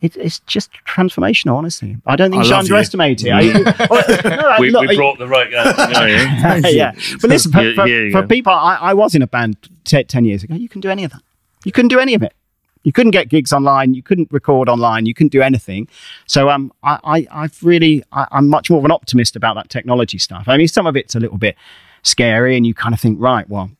it 0.00 0.16
it's 0.16 0.38
just 0.40 0.70
transformational. 0.86 1.54
Honestly, 1.56 1.96
I 2.06 2.16
don't 2.16 2.30
think 2.30 2.40
I 2.40 2.44
you 2.44 2.48
should 2.48 2.54
love 2.54 2.68
you. 2.68 2.74
underestimate 2.74 3.24
it. 3.24 3.30
I- 3.32 3.86
well, 3.90 4.04
no, 4.24 4.56
We, 4.60 4.70
look, 4.70 4.88
we 4.88 4.96
brought 4.96 5.18
the 5.18 5.28
right 5.28 5.50
guy. 5.50 6.60
Yeah, 6.60 6.68
yeah. 6.68 6.92
But 7.20 7.30
listen, 7.30 7.52
for, 7.52 7.60
Here- 7.60 7.74
for, 7.74 7.86
here 7.86 8.06
you 8.06 8.12
for 8.12 8.26
people, 8.26 8.52
I, 8.52 8.76
I 8.76 8.94
was 8.94 9.14
in 9.14 9.22
a 9.22 9.26
band 9.26 9.56
t- 9.84 10.04
10 10.04 10.24
years 10.24 10.42
ago. 10.42 10.54
You 10.54 10.68
can 10.68 10.80
do 10.80 10.90
any 10.90 11.04
of 11.04 11.12
that. 11.12 11.22
You 11.64 11.72
couldn't 11.72 11.88
do 11.88 11.98
any 11.98 12.14
of 12.14 12.22
it. 12.22 12.32
You 12.84 12.92
couldn't 12.92 13.10
get 13.10 13.28
gigs 13.28 13.52
online. 13.52 13.92
You 13.94 14.02
couldn't 14.02 14.28
record 14.32 14.68
online. 14.68 15.04
You 15.04 15.12
couldn't 15.12 15.32
do 15.32 15.42
anything. 15.42 15.88
So 16.26 16.48
um, 16.48 16.72
I, 16.82 16.98
I, 17.04 17.26
I've 17.42 17.62
really, 17.62 18.04
I, 18.12 18.26
I'm 18.30 18.48
much 18.48 18.70
more 18.70 18.78
of 18.78 18.84
an 18.84 18.92
optimist 18.92 19.34
about 19.36 19.54
that 19.56 19.68
technology 19.68 20.16
stuff. 20.18 20.44
I 20.46 20.56
mean, 20.56 20.68
some 20.68 20.86
of 20.86 20.96
it's 20.96 21.14
a 21.16 21.20
little 21.20 21.36
bit 21.38 21.56
scary, 22.02 22.56
and 22.56 22.64
you 22.64 22.74
kind 22.74 22.94
of 22.94 23.00
think, 23.00 23.20
right, 23.20 23.46
well, 23.48 23.70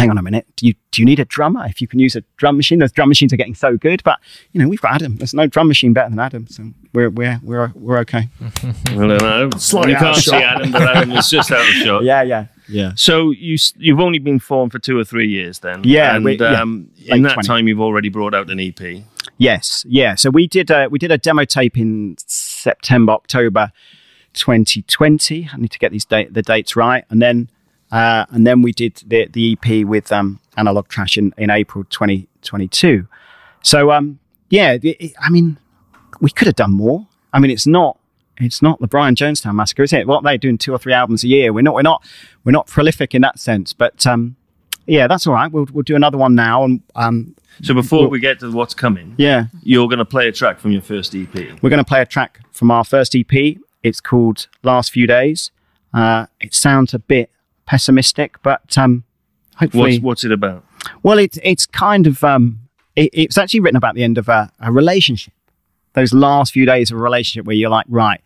hang 0.00 0.10
on 0.10 0.18
a 0.18 0.22
minute. 0.22 0.46
Do 0.56 0.66
you 0.66 0.74
do 0.90 1.00
you 1.02 1.06
need 1.06 1.20
a 1.20 1.24
drummer? 1.24 1.64
If 1.66 1.80
you 1.80 1.86
can 1.86 1.98
use 2.00 2.16
a 2.16 2.22
drum 2.36 2.56
machine, 2.56 2.78
those 2.80 2.90
drum 2.92 3.08
machines 3.08 3.32
are 3.32 3.36
getting 3.36 3.54
so 3.54 3.76
good. 3.76 4.02
But 4.04 4.18
you 4.52 4.60
know, 4.60 4.68
we've 4.68 4.80
got 4.80 4.94
Adam. 4.94 5.16
There's 5.16 5.34
no 5.34 5.46
drum 5.46 5.68
machine 5.68 5.92
better 5.92 6.10
than 6.10 6.18
Adam, 6.18 6.46
so 6.48 6.64
we're 6.92 7.10
we're 7.10 7.38
we're 7.42 7.72
we're 7.74 7.98
okay. 8.00 8.28
Well, 8.94 9.06
no, 9.18 9.50
Slightly 9.56 9.92
you 9.92 9.96
out 9.96 10.02
can't 10.02 10.16
see. 10.16 10.36
Adam, 10.42 10.72
but 10.72 10.82
Adam 10.82 11.12
is 11.12 11.28
just 11.28 11.50
out 11.52 11.60
of 11.60 11.66
shot. 11.84 12.02
Yeah, 12.04 12.22
yeah, 12.22 12.46
yeah. 12.68 12.92
So 12.96 13.30
you 13.30 13.56
you've 13.76 14.00
only 14.00 14.18
been 14.18 14.38
formed 14.40 14.72
for 14.72 14.78
two 14.78 14.98
or 14.98 15.04
three 15.04 15.28
years 15.28 15.60
then. 15.60 15.82
Yeah, 15.84 16.16
and 16.16 16.24
we- 16.24 16.36
yeah. 16.38 16.60
um, 16.60 16.90
Late 16.98 17.16
in 17.16 17.22
that 17.22 17.34
20. 17.34 17.46
time 17.46 17.68
you've 17.68 17.80
already 17.80 18.08
brought 18.08 18.34
out 18.34 18.50
an 18.50 18.58
EP. 18.60 19.04
Yes, 19.38 19.84
yeah. 19.88 20.16
So 20.16 20.28
we 20.30 20.46
did 20.46 20.70
a, 20.70 20.88
we 20.88 20.98
did 20.98 21.10
a 21.12 21.16
demo 21.18 21.44
tape 21.44 21.78
in 21.78 22.16
September, 22.26 23.12
October, 23.12 23.72
2020. 24.34 25.48
I 25.52 25.56
need 25.56 25.70
to 25.70 25.78
get 25.78 25.92
these 25.92 26.04
date, 26.04 26.34
the 26.34 26.42
dates 26.42 26.76
right, 26.76 27.04
and 27.10 27.22
then 27.22 27.48
uh, 27.92 28.26
and 28.30 28.46
then 28.46 28.62
we 28.62 28.72
did 28.72 29.02
the 29.06 29.26
the 29.32 29.52
EP 29.60 29.84
with 29.86 30.10
um, 30.12 30.40
Analog 30.56 30.88
Trash 30.88 31.16
in, 31.18 31.32
in 31.36 31.50
April 31.50 31.84
2022. 31.84 33.06
So 33.62 33.90
um, 33.90 34.18
yeah, 34.48 34.72
it, 34.72 34.84
it- 34.84 35.12
I 35.20 35.30
mean, 35.30 35.58
we 36.20 36.30
could 36.30 36.46
have 36.46 36.56
done 36.56 36.72
more. 36.72 37.06
I 37.32 37.38
mean, 37.38 37.50
it's 37.50 37.66
not 37.66 37.98
it's 38.38 38.62
not 38.62 38.80
the 38.80 38.86
Brian 38.86 39.14
Jonestown 39.14 39.54
massacre, 39.54 39.82
is 39.82 39.92
it? 39.92 40.06
What 40.06 40.24
they're 40.24 40.38
doing 40.38 40.56
two 40.58 40.72
or 40.72 40.78
three 40.78 40.92
albums 40.94 41.24
a 41.24 41.28
year. 41.28 41.52
We're 41.52 41.62
not 41.62 41.74
we're 41.74 41.82
not 41.82 42.04
we're 42.44 42.52
not 42.52 42.66
prolific 42.66 43.14
in 43.14 43.22
that 43.22 43.38
sense, 43.38 43.72
but 43.72 44.06
um, 44.06 44.36
yeah, 44.86 45.06
that's 45.06 45.26
all 45.26 45.34
right. 45.34 45.50
We'll 45.52 45.66
we'll 45.72 45.82
do 45.82 45.94
another 45.96 46.18
one 46.18 46.34
now, 46.34 46.64
and 46.64 46.82
um, 46.94 47.36
So 47.62 47.74
before 47.74 48.00
Well- 48.02 48.10
we 48.10 48.18
get 48.20 48.40
to 48.40 48.50
what's 48.50 48.74
coming, 48.74 49.14
yeah. 49.18 49.44
you're 49.62 49.88
going 49.88 49.98
to 49.98 50.04
play 50.04 50.26
a 50.28 50.32
track 50.32 50.58
from 50.58 50.72
your 50.72 50.82
first 50.82 51.14
EP. 51.14 51.34
We're 51.62 51.70
going 51.70 51.78
to 51.78 51.84
play 51.84 52.00
a 52.00 52.06
track 52.06 52.40
from 52.50 52.70
our 52.70 52.84
first 52.84 53.14
EP. 53.14 53.56
It's 53.82 54.00
called 54.00 54.48
Last 54.62 54.90
Few 54.92 55.06
Days. 55.06 55.50
Uh, 55.92 56.26
it 56.40 56.54
sounds 56.54 56.94
a 56.94 56.98
bit 56.98 57.30
pessimistic, 57.70 58.36
but 58.42 58.76
um, 58.76 59.04
hopefully, 59.56 59.92
What's 60.00 60.02
what's 60.02 60.24
it 60.24 60.32
about? 60.32 60.64
well, 61.04 61.18
it's 61.18 61.38
it's 61.44 61.66
kind 61.66 62.06
of 62.08 62.22
um, 62.24 62.58
it, 62.96 63.10
it's 63.12 63.38
actually 63.38 63.60
written 63.60 63.76
about 63.76 63.94
the 63.94 64.02
end 64.02 64.18
of 64.18 64.28
a, 64.28 64.50
a 64.60 64.72
relationship. 64.72 65.32
Those 65.92 66.12
last 66.12 66.52
few 66.52 66.66
days 66.66 66.90
of 66.90 66.98
a 66.98 67.00
relationship 67.00 67.46
where 67.46 67.54
you're 67.56 67.70
like, 67.70 67.86
right, 67.88 68.20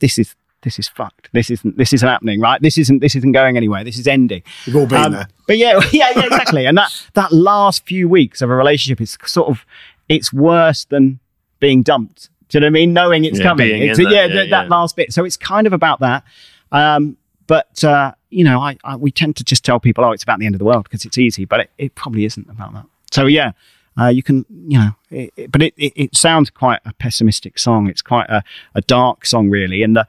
this 0.00 0.18
is 0.18 0.34
this 0.62 0.78
is 0.78 0.86
fucked. 0.88 1.30
This 1.32 1.50
isn't 1.50 1.78
this 1.78 1.94
isn't 1.94 2.06
happening. 2.08 2.40
Right, 2.40 2.60
this 2.60 2.76
isn't 2.76 2.98
this 3.00 3.16
isn't 3.16 3.32
going 3.32 3.56
anywhere. 3.56 3.84
This 3.84 3.98
is 3.98 4.06
ending. 4.06 4.42
We've 4.66 4.76
all 4.76 4.86
been 4.86 4.98
Um, 5.04 5.12
there. 5.12 5.28
But 5.46 5.56
yeah, 5.56 5.80
yeah, 5.92 6.10
yeah, 6.14 6.26
exactly. 6.26 6.66
and 6.66 6.76
that 6.76 6.90
that 7.14 7.32
last 7.32 7.86
few 7.86 8.06
weeks 8.06 8.42
of 8.42 8.50
a 8.50 8.54
relationship 8.54 9.00
is 9.00 9.16
sort 9.24 9.48
of 9.48 9.64
it's 10.10 10.30
worse 10.30 10.84
than 10.84 11.20
being 11.58 11.82
dumped. 11.82 12.28
Do 12.48 12.58
you 12.58 12.60
know 12.60 12.66
what 12.66 12.70
I 12.70 12.72
mean? 12.80 12.92
Knowing 12.92 13.24
it's 13.24 13.38
Yeah, 13.38 13.44
coming. 13.44 13.68
being 13.68 13.82
It's, 13.88 13.98
in 13.98 14.04
that, 14.06 14.12
yeah, 14.12 14.24
yeah, 14.26 14.34
that, 14.34 14.50
that 14.50 14.68
last 14.68 14.96
bit. 14.96 15.12
So 15.12 15.24
it's 15.24 15.36
kind 15.36 15.66
of 15.68 15.72
about 15.72 16.00
that. 16.00 16.24
Um, 16.72 17.16
but 17.46 17.82
uh, 17.84 18.12
you 18.30 18.44
know, 18.44 18.60
I, 18.60 18.76
I 18.84 18.96
we 18.96 19.10
tend 19.10 19.36
to 19.36 19.44
just 19.44 19.64
tell 19.64 19.78
people, 19.80 20.04
oh, 20.04 20.12
it's 20.12 20.22
about 20.22 20.38
the 20.38 20.46
end 20.46 20.54
of 20.54 20.58
the 20.58 20.64
world 20.64 20.84
because 20.84 21.04
it's 21.04 21.18
easy, 21.18 21.44
but 21.44 21.60
it, 21.60 21.70
it 21.78 21.94
probably 21.94 22.24
isn't 22.24 22.48
about 22.48 22.72
that. 22.74 22.86
So 23.10 23.26
yeah. 23.26 23.52
Uh, 24.00 24.06
you 24.06 24.22
can, 24.22 24.46
you 24.68 24.78
know, 24.78 24.90
it, 25.10 25.32
it- 25.36 25.52
but 25.52 25.60
it, 25.60 25.74
it, 25.76 26.16
sounds 26.16 26.48
quite 26.48 26.78
a 26.86 26.92
pessimistic 26.94 27.58
song. 27.58 27.88
It's 27.88 28.00
quite 28.00 28.30
a, 28.30 28.42
a 28.74 28.80
dark 28.82 29.26
song, 29.26 29.50
really. 29.50 29.82
And 29.82 29.96
the 29.96 30.06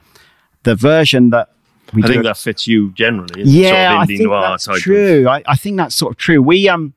the 0.64 0.76
version 0.76 1.32
that 1.32 1.50
we 1.94 2.04
I 2.04 2.08
think 2.08 2.24
that 2.24 2.38
fits 2.38 2.68
you 2.68 2.92
generally. 2.92 3.44
Yeah, 3.44 3.70
sort 3.90 3.96
of 3.96 4.02
I 4.02 4.06
think 4.06 4.30
that's 4.30 4.82
true. 4.84 5.28
I, 5.28 5.44
I 5.48 5.56
think 5.58 5.78
that's 5.78 5.96
sort 5.96 6.12
of 6.14 6.18
true. 6.18 6.42
We 6.44 6.70
um 6.70 6.94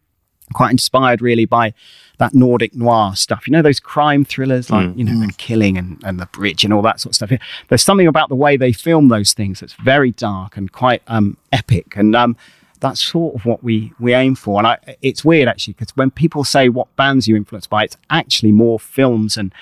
quite 0.53 0.71
inspired 0.71 1.23
really 1.23 1.45
by 1.47 1.73
that 2.19 2.35
Nordic 2.35 2.75
noir 2.75 3.17
stuff. 3.17 3.49
You 3.49 3.53
know 3.53 3.63
those 3.63 3.81
crime 3.81 4.25
thrillers 4.25 4.71
like 4.71 4.87
Mm. 4.89 4.99
you 4.99 5.05
know 5.05 5.23
and 5.23 5.37
killing 5.39 5.77
and, 5.79 6.01
and 6.05 6.21
the 6.21 6.27
bridge 6.27 6.63
and 6.65 6.73
all 6.73 6.83
that 6.83 7.01
sort 7.01 7.11
of 7.13 7.17
stuff. 7.29 7.41
There's 7.69 7.83
something 7.83 8.07
about 8.07 8.29
the 8.29 8.35
way 8.37 8.57
they 8.57 8.73
film 8.73 9.09
those 9.09 9.33
things 9.33 9.61
that's 9.61 9.73
very 9.75 10.13
dark 10.13 10.57
and 10.57 10.71
quite 10.71 11.03
um 11.09 11.37
epic 11.53 11.95
and 11.97 12.15
um 12.15 12.37
that's 12.81 13.01
sort 13.03 13.35
of 13.35 13.47
what 13.47 13.65
we 13.65 13.93
we 13.99 14.13
aim 14.13 14.35
for. 14.35 14.59
And 14.61 14.67
I, 14.67 14.79
it's 15.01 15.25
weird 15.25 15.49
actually 15.49 15.73
because 15.75 15.97
when 15.97 16.11
people 16.11 16.45
say 16.45 16.69
what 16.69 16.95
bands 16.97 17.27
you 17.27 17.35
influenced 17.35 17.71
by, 17.71 17.85
it's 17.85 17.97
actually 18.11 18.53
more 18.53 18.79
films 18.79 19.37
and 19.39 19.53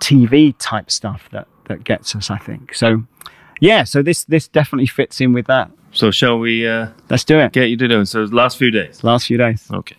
TV 0.00 0.54
type 0.58 0.90
stuff 0.90 1.28
that 1.32 1.48
that 1.64 1.84
gets 1.84 2.14
us. 2.14 2.30
I 2.30 2.38
think 2.38 2.74
so. 2.74 3.04
Yeah, 3.60 3.82
so 3.84 4.00
this 4.02 4.24
this 4.24 4.46
definitely 4.48 4.86
fits 4.86 5.20
in 5.20 5.32
with 5.32 5.46
that. 5.46 5.70
So 5.90 6.10
shall 6.10 6.38
we 6.38 6.66
uh, 6.68 6.88
Let's 7.10 7.24
do 7.24 7.38
it. 7.40 7.52
get 7.52 7.68
you 7.70 7.76
to 7.78 7.88
do 7.88 8.00
it? 8.00 8.06
So 8.06 8.22
last 8.24 8.56
few 8.58 8.70
days. 8.70 9.02
Last 9.02 9.26
few 9.26 9.36
days. 9.38 9.66
Okay. 9.72 9.96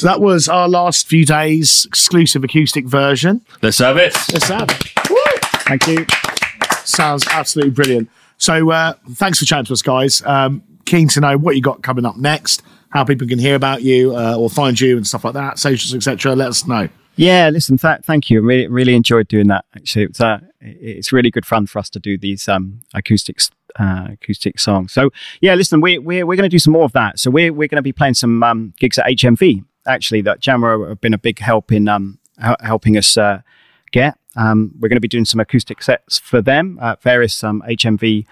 So 0.00 0.06
that 0.06 0.22
was 0.22 0.48
our 0.48 0.66
last 0.66 1.08
few 1.08 1.26
days 1.26 1.84
exclusive 1.84 2.42
acoustic 2.42 2.86
version. 2.86 3.42
Let's 3.60 3.76
have 3.80 3.98
it. 3.98 4.16
Let's 4.32 4.48
have 4.48 4.70
it. 4.70 4.76
Thank 5.68 5.86
you. 5.86 6.06
Sounds 6.86 7.26
absolutely 7.28 7.72
brilliant. 7.72 8.08
So 8.38 8.70
uh, 8.70 8.94
thanks 9.10 9.40
for 9.40 9.44
chatting 9.44 9.66
to 9.66 9.74
us, 9.74 9.82
guys. 9.82 10.22
Um, 10.24 10.62
keen 10.86 11.08
to 11.08 11.20
know 11.20 11.36
what 11.36 11.54
you 11.54 11.60
got 11.60 11.82
coming 11.82 12.06
up 12.06 12.16
next, 12.16 12.62
how 12.88 13.04
people 13.04 13.28
can 13.28 13.38
hear 13.38 13.54
about 13.54 13.82
you 13.82 14.16
uh, 14.16 14.36
or 14.38 14.48
find 14.48 14.80
you 14.80 14.96
and 14.96 15.06
stuff 15.06 15.22
like 15.22 15.34
that, 15.34 15.58
socials, 15.58 15.94
etc. 15.94 16.34
Let 16.34 16.48
us 16.48 16.66
know. 16.66 16.88
Yeah, 17.16 17.50
listen, 17.50 17.76
th- 17.76 18.00
thank 18.00 18.30
you. 18.30 18.40
Really, 18.40 18.68
really 18.68 18.94
enjoyed 18.94 19.28
doing 19.28 19.48
that. 19.48 19.66
Actually, 19.76 20.04
it's 20.06 20.20
uh, 20.22 20.40
it's 20.62 21.12
really 21.12 21.30
good 21.30 21.44
fun 21.44 21.66
for 21.66 21.78
us 21.78 21.90
to 21.90 22.00
do 22.00 22.16
these 22.16 22.48
um, 22.48 22.80
acoustics, 22.94 23.50
uh, 23.78 24.08
acoustic 24.12 24.58
songs. 24.58 24.94
So 24.94 25.10
yeah, 25.42 25.52
listen, 25.56 25.82
we 25.82 25.98
we're 25.98 26.24
we're 26.24 26.36
going 26.36 26.48
to 26.48 26.54
do 26.54 26.58
some 26.58 26.72
more 26.72 26.84
of 26.84 26.92
that. 26.92 27.18
So 27.18 27.30
we're 27.30 27.52
we're 27.52 27.68
going 27.68 27.76
to 27.76 27.82
be 27.82 27.92
playing 27.92 28.14
some 28.14 28.42
um, 28.42 28.72
gigs 28.78 28.98
at 28.98 29.04
HMV. 29.04 29.62
Actually, 29.90 30.22
that 30.22 30.40
Jammer 30.40 30.88
have 30.88 31.00
been 31.00 31.14
a 31.14 31.18
big 31.18 31.38
help 31.38 31.72
in 31.72 31.88
um, 31.88 32.18
helping 32.60 32.96
us 32.96 33.16
uh, 33.16 33.42
get. 33.92 34.16
Um, 34.36 34.72
we're 34.78 34.88
going 34.88 34.96
to 34.96 35.00
be 35.00 35.08
doing 35.08 35.24
some 35.24 35.40
acoustic 35.40 35.82
sets 35.82 36.18
for 36.18 36.40
them 36.40 36.78
at 36.80 37.02
various 37.02 37.42
um, 37.42 37.62
HMV 37.68 38.26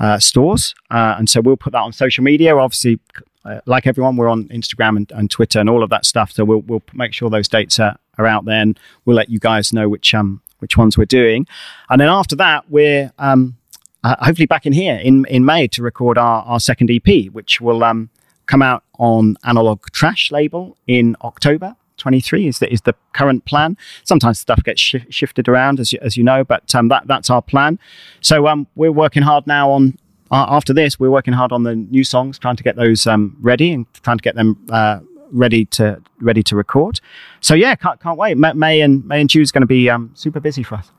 uh, 0.00 0.18
stores, 0.18 0.74
uh, 0.90 1.14
and 1.18 1.30
so 1.30 1.40
we'll 1.40 1.56
put 1.56 1.72
that 1.72 1.80
on 1.80 1.92
social 1.92 2.24
media. 2.24 2.56
Obviously, 2.56 2.98
uh, 3.44 3.60
like 3.64 3.86
everyone, 3.86 4.16
we're 4.16 4.28
on 4.28 4.48
Instagram 4.48 4.96
and, 4.96 5.12
and 5.12 5.30
Twitter 5.30 5.60
and 5.60 5.70
all 5.70 5.82
of 5.82 5.90
that 5.90 6.04
stuff. 6.04 6.32
So 6.32 6.44
we'll 6.44 6.62
we'll 6.62 6.82
make 6.92 7.12
sure 7.12 7.30
those 7.30 7.48
dates 7.48 7.78
are, 7.78 7.96
are 8.18 8.26
out 8.26 8.44
there, 8.44 8.60
and 8.60 8.78
we'll 9.04 9.16
let 9.16 9.30
you 9.30 9.38
guys 9.38 9.72
know 9.72 9.88
which 9.88 10.14
um 10.14 10.42
which 10.58 10.76
ones 10.76 10.98
we're 10.98 11.04
doing. 11.04 11.46
And 11.88 12.00
then 12.00 12.08
after 12.08 12.36
that, 12.36 12.68
we're 12.68 13.12
um 13.18 13.56
uh, 14.02 14.16
hopefully 14.18 14.46
back 14.46 14.66
in 14.66 14.72
here 14.72 14.96
in 14.96 15.24
in 15.26 15.44
May 15.44 15.68
to 15.68 15.82
record 15.82 16.18
our 16.18 16.42
our 16.42 16.60
second 16.60 16.90
EP, 16.90 17.26
which 17.26 17.60
will 17.60 17.84
um 17.84 18.10
come 18.46 18.62
out 18.62 18.82
on 18.98 19.36
Analog 19.44 19.84
Trash 19.92 20.30
label 20.30 20.76
in 20.86 21.16
October. 21.22 21.76
23 21.98 22.46
is 22.46 22.58
the, 22.58 22.70
is 22.70 22.82
the 22.82 22.94
current 23.14 23.44
plan. 23.46 23.76
Sometimes 24.04 24.38
stuff 24.38 24.62
gets 24.62 24.80
shi 24.80 25.04
shifted 25.08 25.48
around, 25.48 25.80
as 25.80 25.92
you, 25.92 25.98
as 26.02 26.16
you 26.16 26.22
know, 26.24 26.44
but 26.44 26.74
um, 26.74 26.88
that 26.88 27.06
that's 27.06 27.30
our 27.30 27.40
plan. 27.40 27.78
So 28.20 28.46
um, 28.48 28.66
we're 28.74 28.92
working 28.92 29.22
hard 29.22 29.46
now 29.46 29.70
on 29.70 29.96
uh, 30.30 30.44
after 30.48 30.74
this, 30.74 30.98
we're 31.00 31.10
working 31.10 31.32
hard 31.32 31.52
on 31.52 31.62
the 31.62 31.74
new 31.76 32.04
songs, 32.04 32.38
trying 32.38 32.56
to 32.56 32.62
get 32.62 32.76
those 32.76 33.06
um, 33.06 33.36
ready 33.40 33.72
and 33.72 33.86
trying 34.02 34.18
to 34.18 34.22
get 34.22 34.34
them 34.34 34.58
uh, 34.70 34.98
ready 35.30 35.64
to 35.66 36.02
ready 36.20 36.42
to 36.42 36.56
record. 36.56 37.00
So 37.40 37.54
yeah, 37.54 37.74
can't 37.76 37.98
can't 38.00 38.18
wait. 38.18 38.36
Ma- 38.36 38.52
May 38.52 38.80
and 38.82 39.04
May 39.06 39.20
and 39.22 39.30
June 39.30 39.42
is 39.42 39.50
going 39.52 39.62
to 39.62 39.66
be 39.66 39.88
um, 39.88 40.10
super 40.14 40.40
busy 40.40 40.62
for 40.64 40.74
us. 40.74 40.90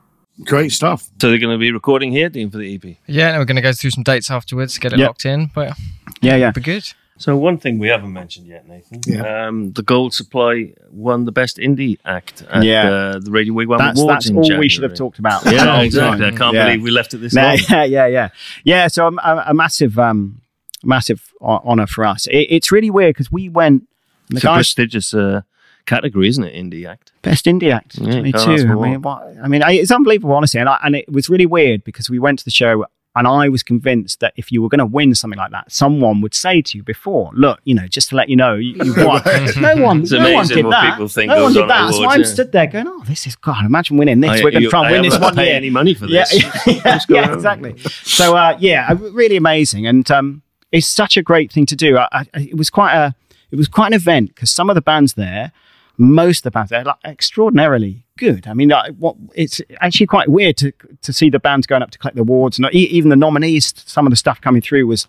Great 0.44 0.72
stuff. 0.72 1.02
So 1.20 1.28
they're 1.30 1.38
going 1.38 1.54
to 1.54 1.58
be 1.60 1.70
recording 1.72 2.10
here, 2.10 2.28
Dean, 2.28 2.50
for 2.50 2.58
the 2.58 2.74
EP. 2.74 2.96
Yeah, 3.06 3.28
and 3.30 3.38
we're 3.38 3.44
going 3.44 3.56
to 3.56 3.62
go 3.62 3.72
through 3.72 3.90
some 3.90 4.02
dates 4.04 4.30
afterwards, 4.30 4.78
get 4.78 4.92
it 4.92 4.98
Yeah. 4.98 5.06
locked 5.06 5.24
in. 5.26 5.50
But 5.54 5.76
Yeah, 6.22 6.36
yeah. 6.36 6.50
be 6.52 6.60
good. 6.60 6.84
So 7.18 7.36
one 7.36 7.58
thing 7.58 7.78
we 7.78 7.88
haven't 7.88 8.12
mentioned 8.12 8.46
yet, 8.46 8.68
Nathan. 8.68 9.00
Yeah. 9.06 9.46
Um, 9.48 9.72
the 9.72 9.82
Gold 9.82 10.14
Supply 10.14 10.72
won 10.90 11.24
the 11.24 11.32
best 11.32 11.58
indie 11.58 11.98
act 12.04 12.42
at 12.50 12.62
Yeah. 12.62 12.88
uh, 12.90 13.18
the 13.18 13.30
Radio 13.30 13.52
Wigwam 13.54 13.78
That's 13.78 14.00
Awards 14.00 14.26
that's 14.26 14.36
all 14.36 14.42
January. 14.44 14.60
we 14.64 14.68
should 14.68 14.84
have 14.84 14.94
talked 14.94 15.18
about. 15.18 15.44
Yeah, 15.44 15.80
exactly. 15.82 16.26
I 16.26 16.30
can't 16.30 16.54
Yeah. 16.54 16.66
believe 16.66 16.82
we 16.82 16.90
left 16.92 17.14
it 17.14 17.18
this 17.18 17.34
long. 17.34 17.58
yeah, 17.68 17.84
yeah, 17.96 18.06
yeah, 18.06 18.28
yeah. 18.64 18.86
So 18.88 19.06
um, 19.06 19.18
a, 19.22 19.46
a 19.48 19.54
massive, 19.54 19.98
um, 19.98 20.40
massive 20.84 21.32
honor 21.40 21.86
for 21.86 22.04
us. 22.06 22.26
It, 22.28 22.46
it's 22.50 22.70
really 22.72 22.90
weird 22.90 23.14
because 23.14 23.30
we 23.32 23.48
went. 23.48 23.88
The 24.28 24.36
It's 24.36 24.44
a 24.44 24.54
prestigious 24.54 25.12
uh, 25.14 25.40
category, 25.86 26.28
isn't 26.28 26.44
it? 26.44 26.54
Indie 26.54 26.86
act. 26.86 27.12
best 27.22 27.46
indie 27.46 27.72
act 27.72 27.98
Yeah, 27.98 28.12
twenty 28.12 28.30
can't 28.32 28.48
ask 28.48 28.62
two. 28.62 28.68
for 28.68 28.78
I 28.86 28.90
mean, 28.90 29.02
what, 29.02 29.22
I 29.42 29.48
mean, 29.48 29.62
I, 29.62 29.72
it's 29.72 29.90
unbelievable, 29.90 30.34
honestly, 30.34 30.60
and 30.60 30.68
I, 30.68 30.78
and 30.84 30.94
it 30.94 31.10
was 31.10 31.28
really 31.28 31.46
weird 31.46 31.82
because 31.82 32.08
we 32.10 32.18
went 32.18 32.38
to 32.40 32.44
the 32.44 32.50
show. 32.50 32.84
And 33.18 33.26
I 33.26 33.48
was 33.48 33.64
convinced 33.64 34.20
that 34.20 34.32
if 34.36 34.52
you 34.52 34.62
were 34.62 34.68
going 34.68 34.78
to 34.78 34.86
win 34.86 35.12
something 35.12 35.36
like 35.36 35.50
that, 35.50 35.72
someone 35.72 36.20
would 36.20 36.34
say 36.34 36.62
to 36.62 36.78
you 36.78 36.84
before, 36.84 37.32
"Look, 37.34 37.58
you 37.64 37.74
know, 37.74 37.88
just 37.88 38.10
to 38.10 38.16
let 38.16 38.28
you 38.28 38.36
know, 38.36 38.54
you, 38.54 38.74
you 38.84 38.94
won." 38.96 39.22
no 39.60 39.76
one, 39.82 40.00
It's 40.02 40.12
no 40.12 40.32
one 40.32 40.46
did 40.46 40.64
what 40.64 40.70
that. 40.70 40.92
people 40.92 41.08
think 41.08 41.28
no 41.28 41.42
one 41.42 41.52
did 41.52 41.64
on 41.64 41.70
at 41.70 41.74
that. 41.74 41.90
So 41.94 41.98
awards, 41.98 42.14
I'm 42.14 42.20
yeah. 42.20 42.26
stood 42.26 42.52
there 42.52 42.66
going, 42.68 42.86
"Oh, 42.86 43.02
this 43.08 43.26
is 43.26 43.34
God! 43.34 43.64
Imagine 43.64 43.96
winning 43.96 44.20
this. 44.20 44.30
I- 44.30 44.34
we're 44.44 44.52
going 44.52 44.54
to 44.54 44.60
you- 44.60 44.70
try 44.70 44.84
and 44.84 44.92
win 44.92 45.10
this 45.10 45.18
one 45.20 45.34
pay 45.34 45.46
year." 45.46 45.56
any 45.56 45.68
money 45.68 45.94
for 45.94 46.06
this. 46.06 46.32
yeah, 46.66 46.80
What's 46.84 47.06
going 47.06 47.24
yeah, 47.24 47.34
exactly. 47.34 47.76
So 48.04 48.36
uh, 48.36 48.56
yeah, 48.60 48.86
uh, 48.88 48.94
really 48.94 49.36
amazing, 49.36 49.88
and 49.88 50.08
um, 50.12 50.42
it's 50.70 50.86
such 50.86 51.16
a 51.16 51.22
great 51.22 51.50
thing 51.50 51.66
to 51.66 51.74
do. 51.74 51.98
I, 51.98 52.06
I, 52.12 52.26
it 52.34 52.56
was 52.56 52.70
quite 52.70 52.94
a, 52.94 53.16
it 53.50 53.56
was 53.56 53.66
quite 53.66 53.88
an 53.88 53.94
event 53.94 54.28
because 54.28 54.52
some 54.52 54.70
of 54.70 54.76
the 54.76 54.80
bands 54.80 55.14
there, 55.14 55.50
most 55.96 56.38
of 56.38 56.42
the 56.44 56.50
bands 56.52 56.70
there, 56.70 56.82
are 56.82 56.84
like 56.84 56.96
extraordinarily 57.04 58.04
good. 58.18 58.46
I 58.46 58.52
mean, 58.54 58.72
I, 58.72 58.90
what 58.98 59.16
it's 59.34 59.60
actually 59.80 60.06
quite 60.06 60.28
weird 60.28 60.56
to 60.58 60.72
to 61.02 61.12
see 61.12 61.30
the 61.30 61.38
bands 61.38 61.66
going 61.66 61.82
up 61.82 61.90
to 61.92 61.98
collect 61.98 62.16
the 62.16 62.22
awards, 62.22 62.58
and 62.58 62.68
even 62.74 63.08
the 63.08 63.16
nominees. 63.16 63.72
Some 63.86 64.06
of 64.06 64.10
the 64.10 64.16
stuff 64.16 64.40
coming 64.40 64.60
through 64.60 64.86
was, 64.86 65.06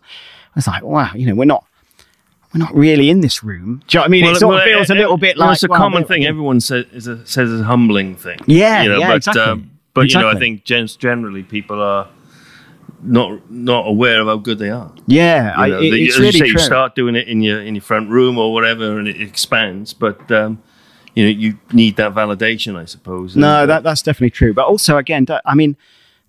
I 0.55 0.59
was 0.59 0.67
like, 0.67 0.83
wow, 0.83 1.11
you 1.13 1.25
know, 1.27 1.35
we're 1.35 1.45
not. 1.45 1.65
We're 2.53 2.59
not 2.61 2.73
really 2.73 3.11
in 3.11 3.21
this 3.21 3.43
room. 3.43 3.83
Do 3.87 3.97
you 3.97 3.99
know 3.99 4.01
what 4.01 4.05
I 4.05 4.09
mean? 4.09 4.25
it 4.25 4.35
sort 4.37 4.55
of 4.57 4.63
feels 4.63 4.89
a 4.89 4.95
little 4.95 5.17
bit 5.17 5.37
well, 5.37 5.49
like 5.49 5.55
it's 5.57 5.63
a 5.63 5.67
well, 5.67 5.79
common 5.79 6.03
thing. 6.05 6.25
Everyone 6.25 6.59
says 6.59 6.85
is 6.91 7.05
a, 7.05 7.23
says 7.27 7.51
it's 7.51 7.61
a 7.61 7.65
humbling 7.65 8.15
thing. 8.15 8.39
Yeah, 8.47 8.81
you 8.81 8.89
know, 8.89 8.97
yeah, 8.97 9.07
but, 9.09 9.17
exactly. 9.17 9.41
um, 9.43 9.71
but 9.93 10.11
you 10.11 10.19
know, 10.19 10.29
I 10.29 10.39
think 10.39 10.63
gen- 10.63 10.87
generally 10.87 11.43
people 11.43 11.79
are 11.79 12.07
not 13.03 13.51
not 13.51 13.87
aware 13.87 14.19
of 14.21 14.27
how 14.27 14.37
good 14.37 14.57
they 14.57 14.71
are. 14.71 14.91
Yeah, 15.05 15.63
You 15.65 15.71
know, 15.71 15.77
it- 15.77 15.91
the- 15.91 16.05
it's 16.05 16.15
as 16.15 16.19
really 16.19 16.25
you 16.27 16.31
say, 16.31 16.39
true. 16.39 16.47
you 16.47 16.57
start 16.59 16.95
doing 16.95 17.15
it 17.15 17.27
in 17.27 17.41
your 17.41 17.61
in 17.61 17.75
your 17.75 17.83
front 17.83 18.09
room 18.09 18.39
or 18.39 18.51
whatever, 18.51 18.97
and 18.97 19.07
it 19.07 19.21
expands. 19.21 19.93
But 19.93 20.31
um, 20.31 20.61
you 21.15 21.23
know, 21.23 21.29
you 21.29 21.59
need 21.73 21.95
that 21.97 22.13
validation, 22.13 22.75
I 22.75 22.85
suppose. 22.85 23.35
No, 23.35 23.63
uh, 23.63 23.65
that, 23.65 23.83
that's 23.83 24.01
definitely 24.01 24.31
true. 24.31 24.53
But 24.53 24.65
also, 24.65 24.97
again, 24.97 25.25
I 25.45 25.55
mean, 25.55 25.75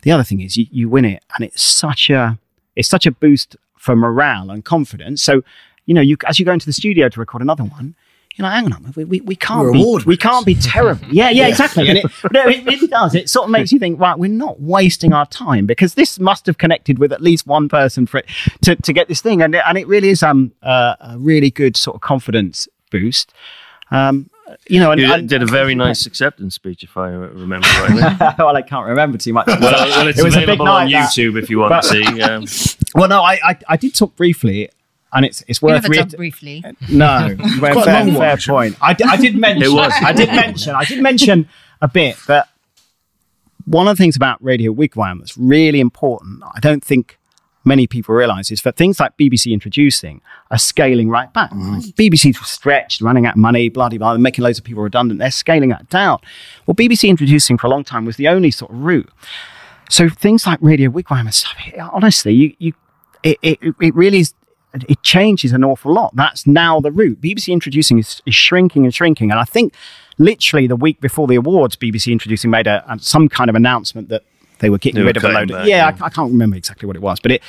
the 0.02 0.10
other 0.10 0.24
thing 0.24 0.40
is 0.40 0.56
you, 0.56 0.66
you 0.70 0.88
win 0.88 1.04
it, 1.04 1.24
and 1.36 1.44
it's 1.44 1.62
such 1.62 2.10
a 2.10 2.38
it's 2.76 2.88
such 2.88 3.06
a 3.06 3.10
boost 3.10 3.56
for 3.76 3.96
morale 3.96 4.50
and 4.50 4.64
confidence. 4.64 5.22
So, 5.22 5.42
you 5.86 5.94
know, 5.94 6.00
you 6.00 6.16
as 6.26 6.38
you 6.38 6.44
go 6.44 6.52
into 6.52 6.66
the 6.66 6.72
studio 6.72 7.08
to 7.08 7.20
record 7.20 7.42
another 7.42 7.64
one, 7.64 7.94
you're 8.36 8.48
like, 8.48 8.54
hang 8.54 8.72
on, 8.72 8.92
we, 8.96 9.04
we, 9.04 9.20
we 9.20 9.36
can't 9.36 9.66
We're 9.66 9.98
be 9.98 10.04
we 10.06 10.16
can't 10.16 10.46
be 10.46 10.54
terrible. 10.54 11.06
Yeah, 11.10 11.30
yeah, 11.30 11.48
exactly. 11.48 11.88
And 11.88 11.98
it, 11.98 12.04
no, 12.32 12.46
it 12.46 12.64
really 12.64 12.86
does. 12.86 13.14
It 13.14 13.28
sort 13.28 13.46
of 13.46 13.50
makes 13.50 13.72
you 13.72 13.78
think, 13.78 13.98
right, 13.98 14.18
we're 14.18 14.30
not 14.30 14.60
wasting 14.60 15.12
our 15.12 15.26
time 15.26 15.66
because 15.66 15.94
this 15.94 16.18
must 16.18 16.46
have 16.46 16.56
connected 16.56 16.98
with 16.98 17.12
at 17.12 17.20
least 17.20 17.46
one 17.46 17.68
person 17.68 18.06
for 18.06 18.18
it 18.18 18.26
to, 18.62 18.76
to 18.76 18.92
get 18.92 19.08
this 19.08 19.20
thing, 19.20 19.42
and 19.42 19.54
it, 19.54 19.62
and 19.66 19.76
it 19.76 19.86
really 19.86 20.08
is 20.08 20.22
um 20.22 20.52
uh, 20.62 20.94
a 21.00 21.18
really 21.18 21.50
good 21.50 21.76
sort 21.76 21.96
of 21.96 22.00
confidence 22.00 22.68
boost. 22.90 23.32
Um, 23.90 24.29
you 24.68 24.80
know, 24.80 24.90
and, 24.92 25.00
you 25.00 25.12
and- 25.12 25.28
did 25.28 25.42
a 25.42 25.46
very 25.46 25.74
nice 25.86 26.06
acceptance 26.06 26.54
speech, 26.54 26.82
if 26.82 26.96
I 26.96 27.08
remember 27.08 27.66
rightly. 27.80 28.02
well, 28.38 28.56
I 28.56 28.62
can't 28.62 28.86
remember 28.86 29.18
too 29.18 29.32
much. 29.32 29.46
well, 29.46 29.58
well, 29.60 30.08
it's 30.08 30.18
It 30.18 30.24
was 30.24 30.34
a 30.34 30.38
big 30.40 30.44
available 30.48 30.68
on 30.68 30.84
night, 30.86 30.92
that. 30.92 31.10
YouTube 31.12 31.40
if 31.42 31.50
you 31.50 31.58
want 31.60 31.70
But- 31.70 31.82
to 31.82 31.88
see. 31.88 32.22
Um, 32.22 32.44
Well, 32.94 33.08
no, 33.08 33.22
I, 33.22 33.38
I, 33.44 33.56
I 33.68 33.76
did 33.76 33.94
talk 33.94 34.16
briefly, 34.16 34.68
and 35.12 35.24
it's 35.24 35.44
it's 35.46 35.62
You 35.62 35.66
worth 35.68 35.82
never 35.82 35.92
read. 35.92 36.16
briefly. 36.16 36.64
No, 36.90 37.36
fair, 37.60 37.72
fair, 37.74 38.04
one, 38.04 38.14
fair 38.16 38.36
point. 38.36 38.76
I, 38.82 38.96
I 39.06 39.16
did 39.16 39.36
mention. 39.36 39.62
It 39.62 39.72
was. 39.72 39.92
I 40.02 40.12
did 40.12 40.28
mention. 40.30 40.74
I 40.74 40.84
did 40.84 41.00
mention 41.00 41.48
a 41.80 41.86
bit 41.86 42.16
that 42.26 42.48
one 43.64 43.86
of 43.86 43.96
the 43.96 44.02
things 44.02 44.16
about 44.16 44.42
Radio 44.42 44.72
Wigwam 44.74 45.20
that's 45.20 45.38
really 45.38 45.78
important. 45.78 46.42
I 46.52 46.58
don't 46.58 46.84
think 46.84 47.16
many 47.70 47.86
people 47.86 48.14
realise 48.14 48.50
is 48.50 48.62
that 48.62 48.76
things 48.76 48.98
like 48.98 49.16
BBC 49.16 49.52
introducing 49.52 50.20
are 50.50 50.58
scaling 50.58 51.08
right 51.08 51.32
back. 51.32 51.50
Mm-hmm. 51.52 51.78
BBC's 52.00 52.44
stretched, 52.46 53.00
running 53.00 53.26
out 53.26 53.34
of 53.34 53.38
money, 53.38 53.68
bloody 53.68 53.96
blah, 53.96 54.12
they're 54.12 54.18
making 54.18 54.42
loads 54.42 54.58
of 54.58 54.64
people 54.64 54.82
redundant. 54.82 55.20
They're 55.20 55.30
scaling 55.30 55.68
that 55.70 55.88
down. 55.88 56.18
Well, 56.66 56.74
BBC 56.74 57.08
introducing 57.08 57.56
for 57.56 57.68
a 57.68 57.70
long 57.70 57.84
time 57.84 58.04
was 58.04 58.16
the 58.16 58.26
only 58.26 58.50
sort 58.50 58.72
of 58.72 58.78
route. 58.82 59.08
So 59.88 60.08
things 60.08 60.46
like 60.46 60.58
Radio 60.60 60.90
Wigwam 60.90 61.20
and 61.20 61.34
stuff, 61.34 61.54
it- 61.64 61.78
honestly, 61.78 62.32
you, 62.32 62.54
you 62.58 62.72
it, 63.22 63.38
it, 63.42 63.58
it 63.80 63.94
really 63.94 64.20
is, 64.20 64.34
it 64.88 65.02
changes 65.02 65.52
an 65.52 65.62
awful 65.62 65.92
lot. 65.94 66.14
That's 66.16 66.46
now 66.46 66.80
the 66.80 66.90
route. 66.90 67.20
BBC 67.20 67.52
introducing 67.52 67.98
is, 67.98 68.20
is 68.26 68.34
shrinking 68.34 68.84
and 68.84 68.94
shrinking. 68.94 69.30
And 69.30 69.38
I 69.38 69.44
think 69.44 69.74
literally 70.18 70.66
the 70.66 70.76
week 70.76 71.00
before 71.00 71.26
the 71.26 71.36
awards, 71.36 71.76
BBC 71.76 72.10
introducing 72.12 72.50
made 72.50 72.66
a 72.66 72.84
some 72.98 73.28
kind 73.28 73.48
of 73.50 73.56
announcement 73.56 74.08
that 74.08 74.22
they 74.60 74.70
were 74.70 74.78
getting 74.78 74.96
They 74.96 75.02
were 75.02 75.08
rid 75.08 75.16
of 75.16 75.24
a 75.24 75.28
load 75.28 75.50
of, 75.50 75.66
yeah, 75.66 75.88
yeah. 75.88 75.96
I, 76.00 76.06
I 76.06 76.08
can't 76.10 76.32
remember 76.32 76.56
exactly 76.56 76.86
what 76.86 76.96
it 76.96 77.02
was, 77.02 77.18
but 77.20 77.32
it, 77.32 77.42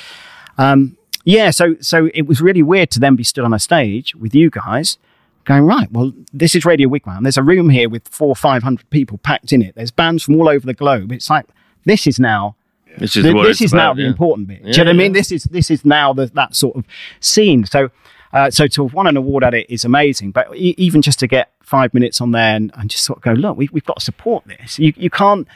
um, 0.58 0.96
yeah, 1.24 1.50
so, 1.50 1.76
so 1.80 2.10
it 2.12 2.22
was 2.26 2.40
really 2.40 2.62
weird 2.62 2.90
to 2.92 3.00
then 3.00 3.14
be 3.14 3.24
stood 3.24 3.44
on 3.44 3.54
a 3.54 3.58
stage 3.58 4.14
with 4.16 4.34
you 4.34 4.50
guys 4.50 4.98
going, 5.44 5.64
right, 5.64 5.90
well, 5.92 6.12
this 6.32 6.54
is 6.54 6.64
Radio 6.64 6.88
Wigwam. 6.88 7.22
There's 7.22 7.36
a 7.36 7.42
room 7.42 7.70
here 7.70 7.88
with 7.88 8.06
four 8.08 8.28
or 8.28 8.36
500 8.36 8.88
people 8.90 9.18
packed 9.18 9.52
in 9.52 9.62
it. 9.62 9.74
There's 9.74 9.90
bands 9.90 10.22
from 10.24 10.36
all 10.40 10.48
over 10.48 10.66
the 10.66 10.74
globe. 10.74 11.12
It's 11.12 11.30
like, 11.30 11.46
this 11.84 12.06
is 12.06 12.18
now 12.18 12.56
This 12.98 13.16
is 13.16 13.24
Th- 13.24 13.34
what 13.34 13.44
this 13.44 13.60
is 13.60 13.72
now 13.72 13.86
about, 13.90 13.96
the 13.96 14.02
yeah. 14.02 14.08
important 14.08 14.48
bit. 14.48 14.62
Do 14.62 14.68
you 14.70 14.76
know 14.78 14.84
what 14.84 14.88
I 14.90 14.92
mean? 14.92 15.12
This 15.12 15.32
is 15.32 15.44
this 15.44 15.70
is 15.70 15.84
now 15.84 16.12
the, 16.12 16.26
that 16.26 16.54
sort 16.54 16.76
of 16.76 16.84
scene. 17.20 17.64
So, 17.66 17.90
uh, 18.32 18.50
so 18.50 18.66
to 18.68 18.84
have 18.84 18.94
won 18.94 19.06
an 19.06 19.16
award 19.16 19.42
at 19.44 19.54
it 19.54 19.68
is 19.68 19.84
amazing. 19.84 20.30
But 20.30 20.54
e- 20.56 20.74
even 20.78 21.02
just 21.02 21.18
to 21.20 21.26
get 21.26 21.50
five 21.62 21.92
minutes 21.94 22.20
on 22.20 22.30
there 22.32 22.54
and, 22.54 22.70
and 22.76 22.88
just 22.90 23.04
sort 23.04 23.18
of 23.18 23.22
go, 23.22 23.32
look, 23.32 23.56
we, 23.56 23.68
we've 23.72 23.84
got 23.84 23.96
to 23.98 24.04
support 24.04 24.44
this. 24.46 24.78
You 24.78 24.92
you 24.96 25.10
can't, 25.10 25.48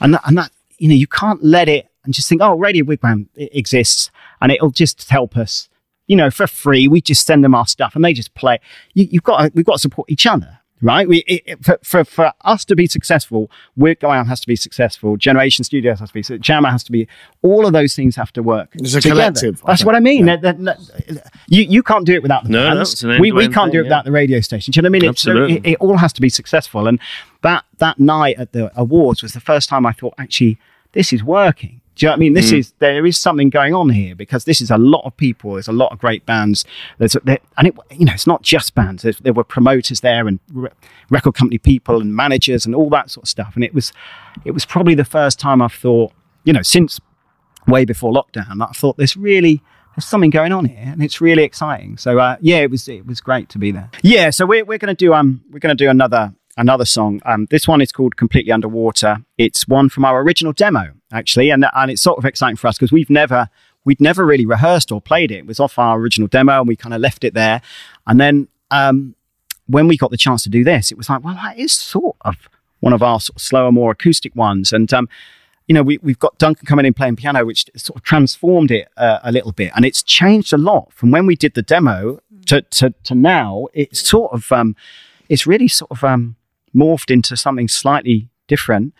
and 0.00 0.14
that, 0.14 0.22
and 0.24 0.38
that 0.38 0.50
you 0.80 0.88
know 0.88 0.94
you 0.94 1.06
can't 1.06 1.42
let 1.44 1.68
it 1.68 1.86
and 2.04 2.12
just 2.14 2.28
think, 2.28 2.40
oh, 2.42 2.54
Radio 2.56 2.84
Wigwam 2.84 3.26
it 3.36 3.50
exists 3.54 4.10
and 4.40 4.50
it'll 4.50 4.70
just 4.70 5.08
help 5.10 5.36
us. 5.36 5.68
You 6.06 6.16
know, 6.16 6.30
for 6.30 6.46
free, 6.48 6.88
we 6.88 7.00
just 7.00 7.24
send 7.26 7.44
them 7.44 7.54
our 7.54 7.66
stuff 7.66 7.94
and 7.94 8.04
they 8.04 8.12
just 8.12 8.34
play. 8.34 8.58
You, 8.94 9.06
you've 9.10 9.22
got 9.22 9.36
to, 9.42 9.52
we've 9.54 9.64
got 9.66 9.74
to 9.74 9.78
support 9.78 10.10
each 10.10 10.26
other 10.26 10.56
right? 10.82 11.06
We, 11.06 11.18
it, 11.26 11.42
it- 11.44 11.62
for, 11.62 11.78
for, 11.84 12.04
for 12.04 12.32
us 12.40 12.64
to 12.64 12.74
be 12.74 12.86
successful, 12.86 13.50
Wigwam 13.78 14.26
has 14.28 14.40
to 14.40 14.46
be 14.46 14.56
successful, 14.56 15.18
Generation 15.18 15.62
Studios 15.62 16.00
has 16.00 16.08
to 16.08 16.14
be, 16.14 16.22
so 16.22 16.38
Jammer 16.38 16.70
has 16.70 16.82
to 16.84 16.90
be, 16.90 17.06
all 17.42 17.66
of 17.66 17.74
those 17.74 17.94
things 17.94 18.16
have 18.16 18.32
to 18.32 18.42
work. 18.42 18.70
It's 18.76 18.94
a 18.94 19.00
together. 19.02 19.20
collective, 19.20 19.62
That's 19.66 19.82
think. 19.82 19.86
what 19.86 19.94
I 19.94 20.00
mean. 20.00 20.24
That- 20.24 20.40
that- 20.40 20.58
that- 20.64 21.30
you, 21.48 21.64
you 21.64 21.82
can't 21.82 22.06
do 22.06 22.14
it 22.14 22.22
without 22.22 22.44
the 22.44 22.48
No, 22.48 22.66
no, 22.70 22.74
bands. 22.76 22.92
it's 22.94 23.02
an 23.02 23.20
we, 23.20 23.30
we 23.30 23.48
can't 23.48 23.70
do 23.70 23.76
thing, 23.76 23.80
it 23.80 23.82
without 23.82 24.06
the 24.06 24.10
radio 24.10 24.40
station. 24.40 24.72
Do 24.72 24.78
you 24.78 24.82
know 24.82 24.86
what 24.86 24.90
I 24.90 25.00
mean? 25.00 25.10
It's- 25.10 25.20
so 25.20 25.30
Absolutely. 25.32 25.56
it, 25.58 25.72
it 25.74 25.76
all 25.80 25.98
has 25.98 26.14
to 26.14 26.22
be 26.22 26.30
successful. 26.30 26.86
And 26.88 26.98
that, 27.42 27.66
that 27.76 28.00
night 28.00 28.36
at 28.38 28.52
the 28.52 28.72
awards 28.74 29.22
was 29.22 29.34
the 29.34 29.40
first 29.40 29.68
time 29.68 29.84
I 29.84 29.92
thought, 29.92 30.14
actually, 30.16 30.58
this 30.92 31.12
is 31.12 31.22
working. 31.22 31.80
Do 32.00 32.06
you 32.06 32.08
know 32.08 32.12
what 32.12 32.16
I 32.16 32.20
mean? 32.20 32.32
Mm. 32.32 32.36
This 32.36 32.52
is 32.52 32.72
there 32.78 33.04
is 33.04 33.18
something 33.18 33.50
going 33.50 33.74
on 33.74 33.90
here 33.90 34.14
because 34.14 34.44
this 34.44 34.62
is 34.62 34.70
a 34.70 34.78
lot 34.78 35.04
of 35.04 35.14
people. 35.16 35.54
There's 35.54 35.68
a 35.68 35.72
lot 35.72 35.92
of 35.92 35.98
great 35.98 36.24
bands. 36.24 36.64
There's 36.96 37.14
there, 37.24 37.40
and 37.58 37.68
it 37.68 37.76
you 37.90 38.06
know 38.06 38.14
it's 38.14 38.26
not 38.26 38.42
just 38.42 38.74
bands. 38.74 39.02
There's, 39.02 39.18
there 39.18 39.34
were 39.34 39.44
promoters 39.44 40.00
there 40.00 40.26
and 40.26 40.40
re- 40.50 40.70
record 41.10 41.34
company 41.34 41.58
people 41.58 42.00
and 42.00 42.16
managers 42.16 42.64
and 42.64 42.74
all 42.74 42.88
that 42.90 43.10
sort 43.10 43.24
of 43.24 43.28
stuff. 43.28 43.54
And 43.54 43.62
it 43.62 43.74
was 43.74 43.92
it 44.46 44.52
was 44.52 44.64
probably 44.64 44.94
the 44.94 45.04
first 45.04 45.38
time 45.38 45.60
I've 45.60 45.74
thought 45.74 46.12
you 46.44 46.54
know 46.54 46.62
since 46.62 47.00
way 47.66 47.84
before 47.84 48.12
lockdown 48.12 48.58
that 48.58 48.68
I 48.70 48.72
thought 48.72 48.96
this 48.96 49.14
really 49.16 49.62
there's 49.94 50.06
something 50.06 50.30
going 50.30 50.52
on 50.52 50.64
here 50.64 50.78
and 50.80 51.02
it's 51.02 51.20
really 51.20 51.42
exciting. 51.42 51.98
So 51.98 52.18
uh, 52.18 52.36
yeah, 52.40 52.58
it 52.58 52.70
was 52.70 52.88
it 52.88 53.06
was 53.06 53.20
great 53.20 53.48
to 53.50 53.58
be 53.58 53.72
there. 53.72 53.90
Yeah, 54.02 54.30
so 54.30 54.46
we're 54.46 54.64
we're 54.64 54.78
to 54.78 54.94
do 54.94 55.12
um 55.12 55.42
we're 55.50 55.58
going 55.58 55.76
to 55.76 55.84
do 55.84 55.90
another 55.90 56.32
another 56.60 56.84
song. 56.84 57.20
Um, 57.24 57.46
this 57.50 57.66
one 57.66 57.80
is 57.80 57.90
called 57.90 58.16
Completely 58.16 58.52
Underwater. 58.52 59.24
It's 59.38 59.66
one 59.66 59.88
from 59.88 60.04
our 60.04 60.20
original 60.20 60.52
demo 60.52 60.92
actually, 61.12 61.50
and 61.50 61.66
and 61.74 61.90
it's 61.90 62.02
sort 62.02 62.18
of 62.18 62.24
exciting 62.24 62.56
for 62.56 62.68
us 62.68 62.76
because 62.78 62.92
we've 62.92 63.10
never 63.10 63.48
we'd 63.84 64.00
never 64.00 64.24
really 64.24 64.46
rehearsed 64.46 64.92
or 64.92 65.00
played 65.00 65.32
it. 65.32 65.38
It 65.38 65.46
was 65.46 65.58
off 65.58 65.78
our 65.78 65.98
original 65.98 66.28
demo 66.28 66.60
and 66.60 66.68
we 66.68 66.76
kind 66.76 66.94
of 66.94 67.00
left 67.00 67.24
it 67.24 67.34
there, 67.34 67.62
and 68.06 68.20
then 68.20 68.48
um 68.70 69.14
when 69.66 69.88
we 69.88 69.96
got 69.96 70.10
the 70.10 70.16
chance 70.16 70.42
to 70.42 70.50
do 70.50 70.62
this, 70.62 70.92
it 70.92 70.98
was 70.98 71.08
like 71.08 71.24
well 71.24 71.34
that 71.34 71.58
is 71.58 71.72
sort 71.72 72.16
of 72.20 72.36
one 72.80 72.92
of 72.92 73.02
our 73.02 73.20
sort 73.20 73.36
of 73.36 73.42
slower, 73.42 73.72
more 73.72 73.90
acoustic 73.90 74.36
ones, 74.36 74.72
and 74.72 74.92
um 74.92 75.08
you 75.66 75.74
know, 75.74 75.84
we, 75.84 75.98
we've 75.98 76.18
got 76.18 76.36
Duncan 76.36 76.66
coming 76.66 76.84
in 76.84 76.92
playing 76.92 77.14
piano, 77.14 77.44
which 77.44 77.64
sort 77.76 77.96
of 77.96 78.02
transformed 78.02 78.72
it 78.72 78.88
uh, 78.96 79.20
a 79.22 79.30
little 79.30 79.52
bit. 79.52 79.70
And 79.76 79.84
it's 79.84 80.02
changed 80.02 80.52
a 80.52 80.58
lot 80.58 80.92
from 80.92 81.12
when 81.12 81.26
we 81.26 81.36
did 81.36 81.54
the 81.54 81.62
demo 81.62 82.18
to, 82.46 82.62
to, 82.62 82.92
to 83.04 83.14
now. 83.14 83.68
It's 83.72 84.00
sort 84.00 84.32
of, 84.32 84.50
um, 84.50 84.74
it's 85.28 85.46
really 85.46 85.68
sort 85.68 85.92
of 85.92 86.02
um, 86.02 86.34
morphed 86.74 87.10
into 87.10 87.36
something 87.36 87.68
slightly 87.68 88.28
different, 88.48 88.94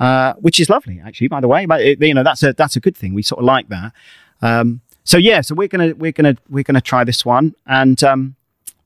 uh, 0.00 0.34
which 0.34 0.58
is 0.60 0.68
lovely, 0.68 1.00
actually, 1.04 1.28
by 1.28 1.40
the 1.40 1.48
way. 1.48 1.66
But, 1.66 1.80
it, 1.82 2.00
you 2.00 2.14
know, 2.14 2.22
that's 2.22 2.42
a, 2.42 2.52
that's 2.52 2.76
a 2.76 2.80
good 2.80 2.96
thing. 2.96 3.14
We 3.14 3.22
sort 3.22 3.40
of 3.40 3.44
like 3.44 3.68
that. 3.68 3.92
Um, 4.40 4.80
so 5.04 5.18
yeah, 5.18 5.40
so 5.40 5.54
we're 5.54 5.68
to, 5.68 5.92
we're 5.92 6.12
to, 6.12 6.36
we're 6.48 6.64
to 6.64 6.80
try 6.80 7.04
this 7.04 7.24
one. 7.24 7.54
And, 7.66 8.02
um, 8.02 8.36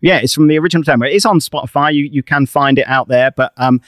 yeah, 0.01 0.18
it's 0.18 0.35
from 0.35 0.49
the 0.49 0.59
original 0.59 0.83
demo. 0.83 1.07
It 1.07 1.14
is 1.14 1.25
on 1.25 1.40
Spotify. 1.40 1.94
You, 1.94 2.05
you 2.05 2.22
can 2.22 2.46
find 2.46 2.79
it 2.79 2.87
out 2.88 3.09
there, 3.09 3.31
but, 3.31 3.53
um, 3.57 3.81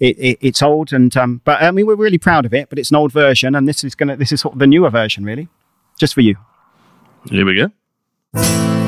it, 0.00 0.18
it, 0.18 0.38
it's 0.40 0.62
old 0.62 0.92
and 0.92 1.16
um, 1.16 1.40
but 1.44 1.62
I 1.62 1.70
mean 1.70 1.86
we're 1.86 1.94
really 1.94 2.18
proud 2.18 2.44
of 2.44 2.52
it. 2.52 2.68
But 2.68 2.78
it's 2.78 2.90
an 2.90 2.96
old 2.96 3.12
version, 3.12 3.54
and 3.54 3.68
this 3.68 3.84
is 3.84 3.94
gonna 3.94 4.16
this 4.16 4.32
is 4.32 4.40
sort 4.40 4.54
of 4.54 4.58
the 4.58 4.66
newer 4.66 4.90
version, 4.90 5.24
really, 5.24 5.48
just 5.98 6.14
for 6.14 6.20
you. 6.20 6.36
Here 7.30 7.46
we 7.46 7.54
go. 7.54 8.83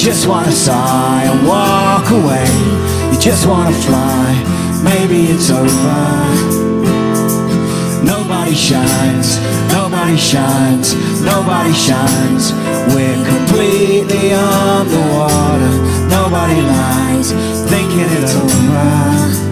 Just 0.00 0.26
wanna 0.26 0.50
sigh 0.50 1.24
and 1.24 1.46
walk 1.46 2.10
away. 2.10 2.48
You 3.12 3.20
just 3.20 3.46
wanna 3.46 3.70
fly, 3.84 4.32
maybe 4.82 5.26
it's 5.26 5.50
over. 5.50 6.00
Nobody 8.02 8.54
shines, 8.54 9.38
nobody 9.70 10.16
shines, 10.16 10.94
nobody 11.22 11.74
shines. 11.74 12.54
We're 12.94 13.22
completely 13.26 14.32
underwater. 14.32 15.74
Nobody 16.08 16.62
lies, 16.62 17.32
thinking 17.68 18.00
it 18.00 18.34
over. 18.36 19.49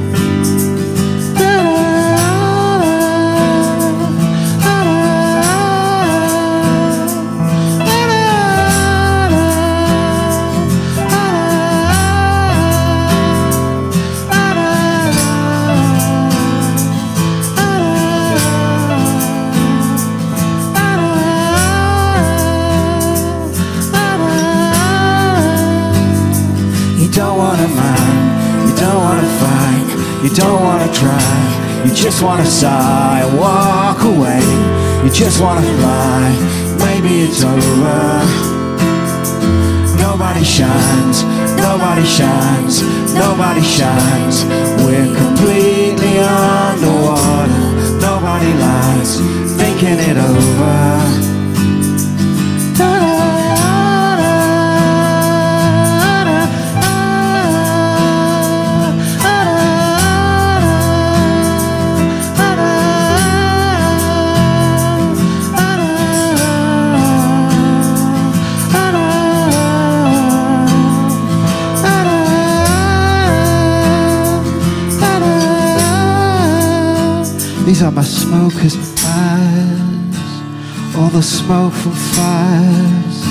Don't 27.09 27.39
wanna 27.39 27.69
mind, 27.69 28.69
you 28.69 28.75
don't 28.77 29.01
wanna 29.07 29.29
fight, 29.41 29.89
you 30.25 30.31
don't 30.31 30.63
wanna 30.63 30.93
try, 30.93 31.85
you 31.85 31.95
just 31.95 32.23
wanna 32.23 32.45
sigh 32.45 33.25
walk 33.39 34.03
away, 34.03 34.43
you 35.05 35.11
just 35.11 35.41
wanna 35.41 35.63
fly, 35.79 36.29
maybe 36.85 37.23
it's 37.27 37.43
over. 37.43 38.59
Nobody 39.99 40.45
shines, 40.45 41.23
nobody 41.57 42.05
shines, 42.05 42.83
nobody 43.15 43.63
shines. 43.63 44.45
We're 44.85 45.15
completely 45.15 46.19
underwater. 46.19 47.69
Nobody 48.01 48.53
lies, 48.55 49.21
thinking 49.57 49.99
it 49.99 50.17
over. 50.17 51.28
These 77.79 77.87
are 77.87 77.93
my 77.93 78.03
smokers' 78.03 78.77
eyes, 79.05 80.97
all 80.97 81.11
the 81.11 81.23
smoke 81.23 81.73
from 81.73 81.93
fires. 81.93 83.23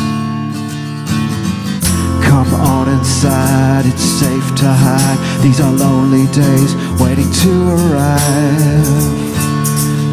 Come 2.23 2.53
on 2.53 2.87
inside, 2.87 3.85
it's 3.85 4.01
safe 4.01 4.55
to 4.55 4.71
hide. 4.71 5.43
These 5.43 5.59
are 5.59 5.69
lonely 5.69 6.31
days 6.31 6.75
waiting 6.97 7.29
to 7.29 7.71
arrive. 7.75 8.87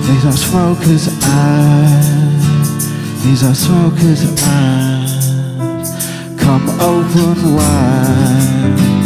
These 0.09 0.25
are 0.27 0.33
smokers' 0.33 1.07
eyes, 1.23 3.23
these 3.23 3.45
are 3.45 3.55
smokers' 3.55 4.25
eyes. 4.43 5.31
Come 6.41 6.69
open 6.81 7.55
wide. 7.55 9.04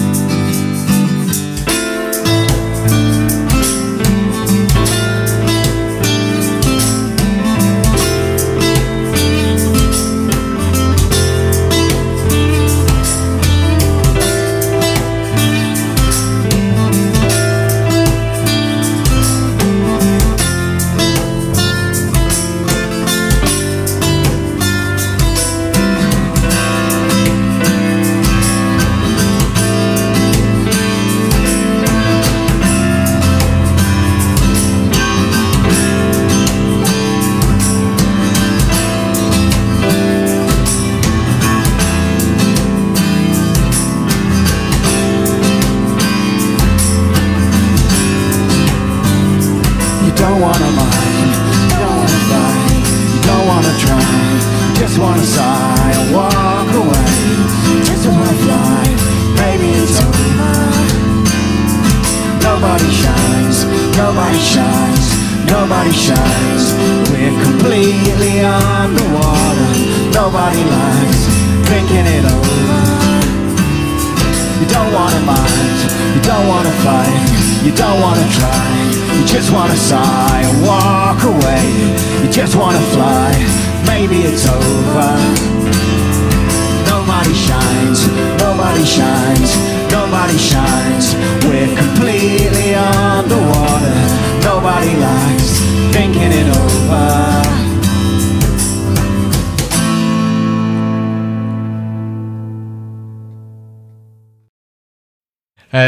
Just 79.48 79.56
wanna 79.56 79.76
sigh 79.76 80.42
and 80.44 80.62
walk 80.62 81.22
away, 81.24 81.64
you 82.22 82.30
just 82.30 82.54
wanna 82.54 82.80
fly, 82.92 83.32
maybe 83.86 84.16
it's 84.16 84.46
over. 84.46 85.16
Nobody 86.84 87.32
shines, 87.32 88.06
nobody 88.38 88.84
shines, 88.84 89.56
nobody 89.90 90.36
shines, 90.36 91.14
we're 91.46 91.74
completely 91.78 92.74
underwater, 92.74 94.00
nobody 94.42 94.94
likes 94.96 95.60
thinking 95.94 96.30
it 96.30 96.54
over. 96.54 96.67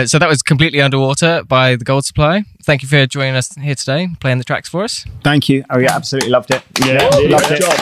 Uh, 0.01 0.07
so 0.07 0.19
that 0.19 0.31
was 0.31 0.43
completely 0.43 0.81
underwater 0.81 1.45
by 1.45 1.77
the 1.77 1.85
Gold 1.85 2.07
Supply. 2.07 2.45
Thank 2.63 2.81
you 2.81 2.89
for 2.89 3.05
joining 3.05 3.37
us 3.37 3.55
here 3.57 3.75
today, 3.75 4.09
playing 4.19 4.39
the 4.39 4.45
tracks 4.45 4.67
for 4.67 4.83
us. 4.83 5.05
Thank 5.23 5.51
you. 5.51 5.63
Oh 5.69 5.79
yeah, 5.79 5.95
absolutely 5.95 6.31
loved 6.31 6.51
it. 6.51 6.63
Yeah, 6.83 7.07
loved 7.29 7.49
great 7.49 7.61
it. 7.61 7.61
job. 7.61 7.79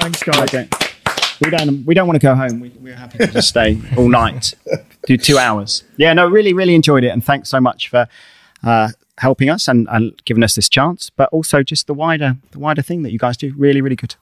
Thanks, 0.00 0.22
guys. 0.22 0.54
Okay. 0.54 0.68
We 1.44 1.50
don't. 1.50 1.84
We 1.84 1.92
don't 1.94 2.06
want 2.06 2.18
to 2.18 2.26
go 2.26 2.34
home. 2.34 2.60
We, 2.60 2.70
we're 2.80 2.96
happy 2.96 3.18
to 3.18 3.26
just 3.26 3.48
stay 3.50 3.78
all 3.98 4.08
night, 4.08 4.54
do 5.04 5.18
two 5.18 5.36
hours. 5.36 5.84
Yeah, 5.98 6.14
no, 6.14 6.26
really, 6.26 6.54
really 6.54 6.74
enjoyed 6.74 7.04
it, 7.04 7.08
and 7.08 7.22
thanks 7.22 7.50
so 7.50 7.60
much 7.60 7.88
for 7.88 8.08
uh, 8.64 8.88
helping 9.18 9.50
us 9.50 9.68
and, 9.68 9.86
and 9.90 10.14
giving 10.24 10.42
us 10.42 10.54
this 10.54 10.70
chance. 10.70 11.10
But 11.10 11.28
also 11.32 11.62
just 11.62 11.86
the 11.86 11.94
wider, 11.94 12.38
the 12.52 12.58
wider 12.58 12.80
thing 12.80 13.02
that 13.02 13.12
you 13.12 13.18
guys 13.18 13.36
do. 13.36 13.52
Really, 13.58 13.82
really 13.82 13.96
good. 13.96 14.14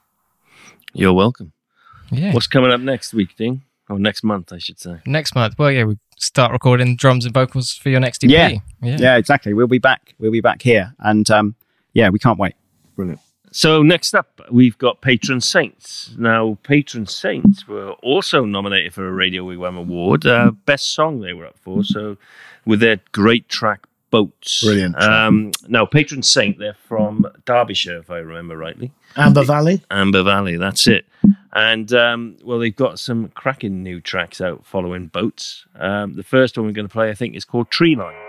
You're 0.94 1.12
welcome. 1.12 1.52
Yeah. 2.11 2.32
What's 2.32 2.48
coming 2.48 2.72
up 2.72 2.80
next 2.80 3.14
week, 3.14 3.37
Dean? 3.37 3.62
Or 3.88 3.99
next 3.99 4.25
month, 4.25 4.53
I 4.53 4.59
should 4.59 4.81
say. 4.81 4.99
Next 5.07 5.35
month, 5.35 5.59
well, 5.59 5.70
yeah, 5.70 5.85
we 5.85 5.96
start 6.18 6.53
recording 6.53 6.96
drums 6.96 7.25
and 7.25 7.33
vocals 7.33 7.72
for 7.72 7.88
your 7.88 8.01
next 8.01 8.25
EP. 8.25 8.31
Yeah. 8.31 8.49
yeah. 8.83 8.96
Yeah, 8.99 9.16
exactly. 9.16 9.55
We'll 9.55 9.68
be 9.68 9.79
back. 9.79 10.14
We'll 10.18 10.33
be 10.33 10.40
back 10.40 10.62
here, 10.62 10.94
and 10.99 11.31
um, 11.31 11.55
yeah, 11.92 12.09
we 12.09 12.18
can't 12.18 12.38
wait. 12.38 12.55
Brilliant. 12.96 13.20
So 13.53 13.83
next 13.83 14.14
up, 14.14 14.40
we've 14.51 14.77
got 14.77 15.01
Paytron 15.01 15.42
Saints. 15.42 16.14
Now, 16.18 16.59
Paytron 16.62 17.09
Saints 17.09 17.66
were 17.66 17.92
also 18.03 18.44
nominated 18.44 18.92
for 18.92 19.09
a 19.09 19.12
Radio 19.12 19.44
Wigwam 19.44 19.79
Award, 19.79 20.27
uh, 20.27 20.51
best 20.66 20.92
song 20.92 21.20
they 21.20 21.33
were 21.33 21.46
up 21.46 21.59
for. 21.59 21.83
So, 21.83 22.18
with 22.66 22.81
their 22.81 23.01
great 23.12 23.49
track 23.49 23.87
"Boats." 24.11 24.62
Brilliant. 24.62 25.01
Um, 25.01 25.53
now, 25.68 25.87
Paytron 25.87 26.25
Saint, 26.25 26.59
they're 26.59 26.75
from 26.75 27.25
Derbyshire, 27.46 27.99
if 27.99 28.11
I 28.11 28.18
remember 28.18 28.59
rightly. 28.59 28.92
Amber 29.16 29.44
Valley. 29.44 29.83
Amber 29.90 30.22
Valley, 30.22 30.57
that's 30.57 30.87
it. 30.87 31.07
And 31.57 31.90
um, 31.95 32.37
well, 32.45 32.59
they've 32.59 32.77
got 32.77 32.99
some 32.99 33.29
cracking 33.29 33.83
new 33.83 33.99
tracks 34.03 34.42
out 34.42 34.66
following 34.66 35.07
Boats. 35.07 35.64
Um, 35.75 36.12
the 36.12 36.23
first 36.23 36.59
one 36.59 36.66
we're 36.66 36.73
going 36.73 36.87
to 36.87 36.92
play, 36.92 37.09
I 37.09 37.14
think, 37.14 37.35
is 37.35 37.47
called 37.47 37.71
Tree 37.71 37.97
Line. 37.97 38.26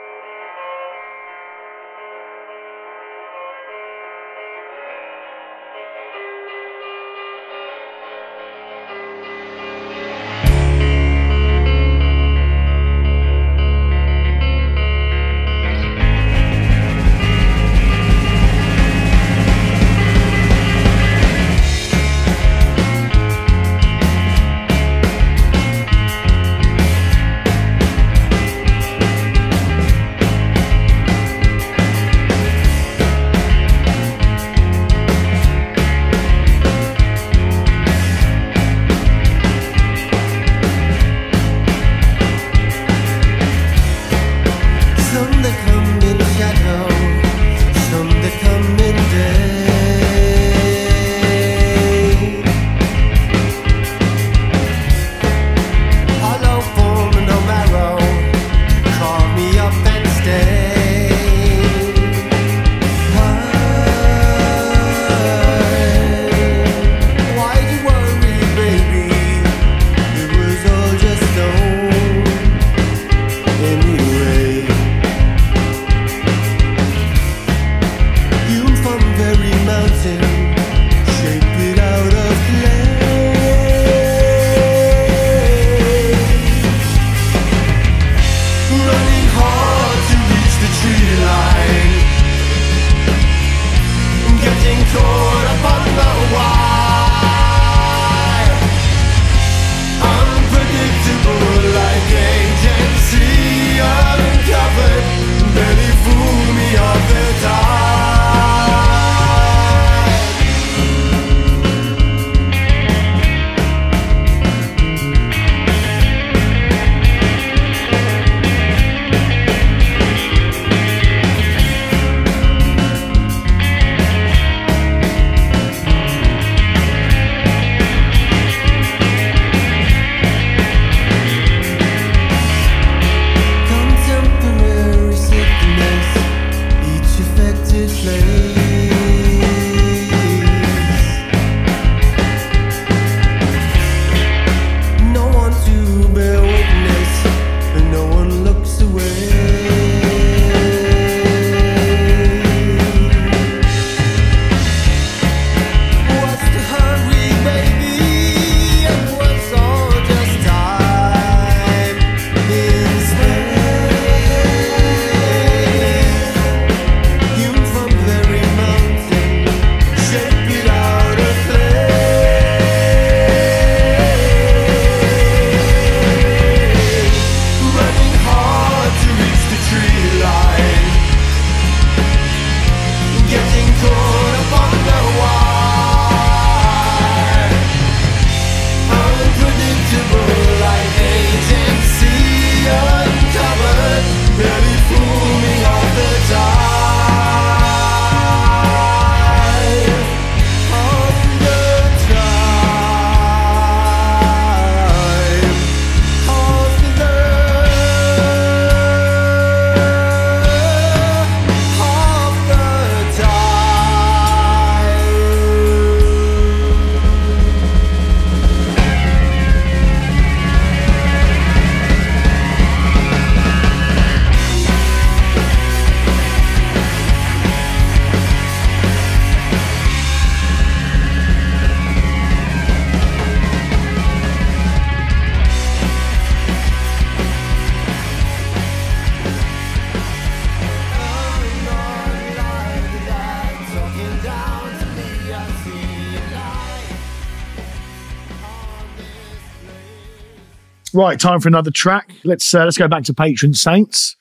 Right, 250.97 251.19
time 251.19 251.39
for 251.39 251.47
another 251.47 251.69
track. 251.69 252.11
Let's 252.23 252.55
uh, 252.55 252.63
let's 252.63 252.75
go 252.75 252.87
back 252.87 253.03
to 253.03 253.13
Paytron 253.13 253.55
Saints. 253.55 254.15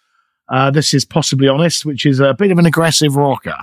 Uh, 0.50 0.70
this 0.70 0.92
is 0.92 1.06
possibly 1.06 1.48
honest, 1.48 1.86
which 1.86 2.04
is 2.04 2.20
a 2.20 2.34
bit 2.34 2.50
of 2.50 2.58
an 2.58 2.66
aggressive 2.66 3.16
rocker. 3.16 3.56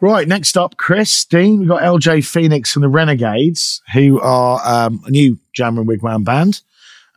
Right, 0.00 0.26
next 0.26 0.56
up, 0.56 0.78
Chris, 0.78 1.26
Dean. 1.26 1.58
We've 1.58 1.68
got 1.68 1.82
LJ 1.82 2.18
Pheonix 2.20 2.74
and 2.74 2.82
the 2.82 2.88
Renegades, 2.88 3.82
who 3.92 4.18
are 4.20 4.60
um, 4.64 5.02
a 5.06 5.10
new 5.10 5.38
Jammer 5.52 5.82
and 5.82 5.90
Wigwam 5.90 6.24
band. 6.24 6.62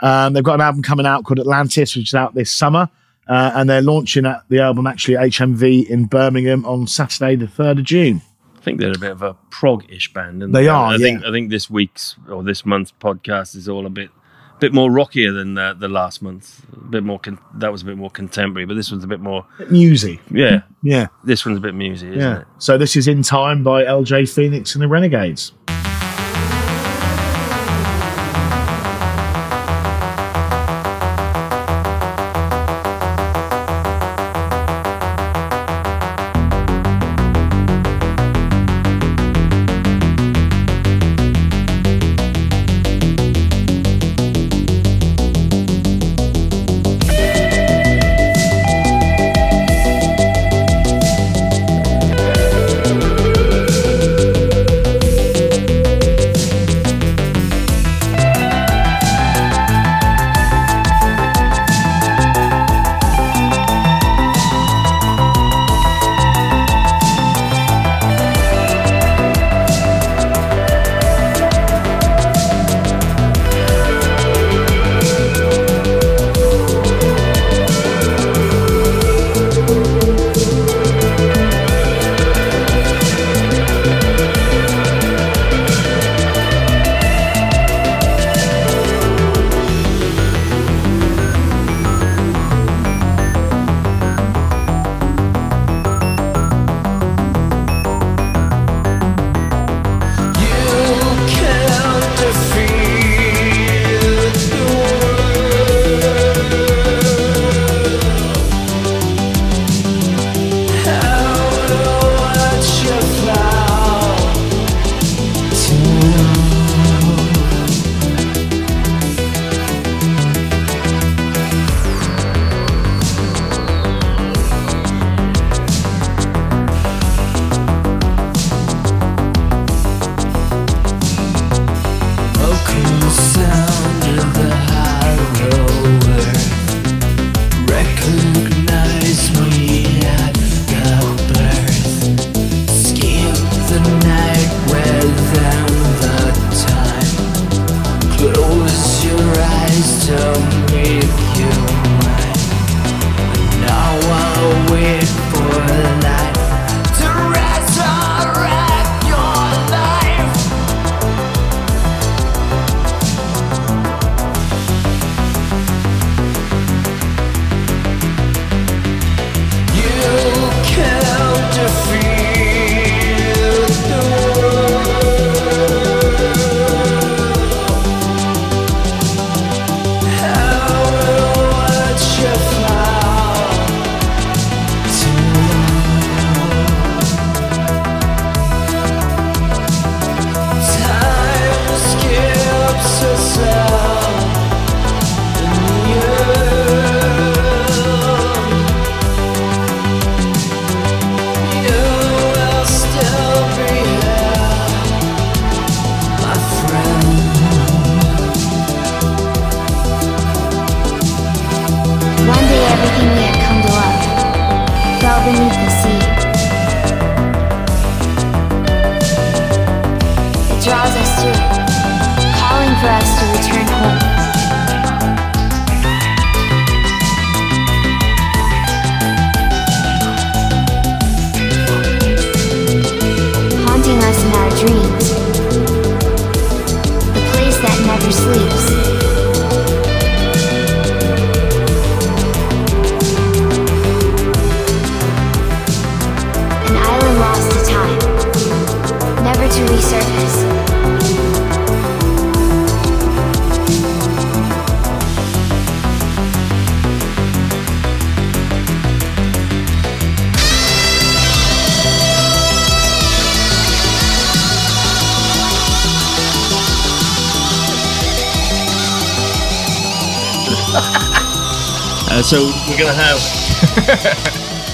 Um, 0.01 0.33
they've 0.33 0.43
got 0.43 0.55
an 0.55 0.61
album 0.61 0.83
coming 0.83 1.05
out 1.05 1.23
called 1.23 1.39
Atlantis, 1.39 1.95
which 1.95 2.09
is 2.09 2.13
out 2.13 2.35
this 2.35 2.51
summer. 2.51 2.89
Uh, 3.25 3.53
and 3.55 3.69
they're 3.69 3.81
launching 3.81 4.25
at 4.25 4.43
the 4.49 4.59
album 4.59 4.85
actually 4.85 5.15
at 5.15 5.23
HMV 5.29 5.87
in 5.89 6.07
Birmingham 6.07 6.65
on 6.65 6.85
Saturday, 6.85 7.37
the 7.37 7.45
3rd 7.45 7.79
of 7.79 7.85
June. 7.85 8.21
I 8.57 8.59
think 8.59 8.81
they're 8.81 8.91
a 8.91 8.97
bit 8.97 9.11
of 9.11 9.21
a 9.21 9.33
prog-ish 9.49 10.11
band. 10.11 10.41
aren't 10.41 10.53
They 10.53 10.67
are, 10.67 10.93
I 10.93 10.97
think. 10.97 11.23
I 11.23 11.31
think 11.31 11.49
this 11.49 11.69
week's 11.69 12.17
or 12.29 12.43
this 12.43 12.65
month's 12.65 12.91
podcast 12.91 13.55
is 13.55 13.69
all 13.69 13.85
a 13.85 13.89
bit 13.89 14.09
bit 14.63 14.73
more 14.73 14.89
rockier 14.89 15.31
than 15.33 15.57
uh, 15.57 15.73
the 15.73 15.87
last 15.89 16.21
month. 16.21 16.65
A 16.73 16.79
bit 16.85 17.03
more. 17.03 17.19
Con- 17.19 17.39
that 17.55 17.71
was 17.71 17.81
a 17.81 17.85
bit 17.85 17.97
more 17.97 18.09
contemporary, 18.09 18.65
but 18.65 18.75
this 18.75 18.91
one's 18.91 19.03
a 19.03 19.07
bit 19.07 19.19
more. 19.19 19.45
Musy. 19.69 20.19
Yeah, 20.31 20.61
Yeah. 20.81 21.07
this 21.23 21.45
one's 21.45 21.57
a 21.57 21.61
bit 21.61 21.75
musy, 21.75 22.07
isn't 22.07 22.19
Yeah. 22.19 22.39
it? 22.41 22.47
So 22.59 22.77
this 22.77 22.95
is 22.95 23.07
In 23.07 23.23
Time 23.23 23.63
by 23.63 23.83
LJ 23.83 24.23
Pheonix 24.23 24.73
and 24.75 24.81
the 24.81 24.87
Renegades. 24.87 25.51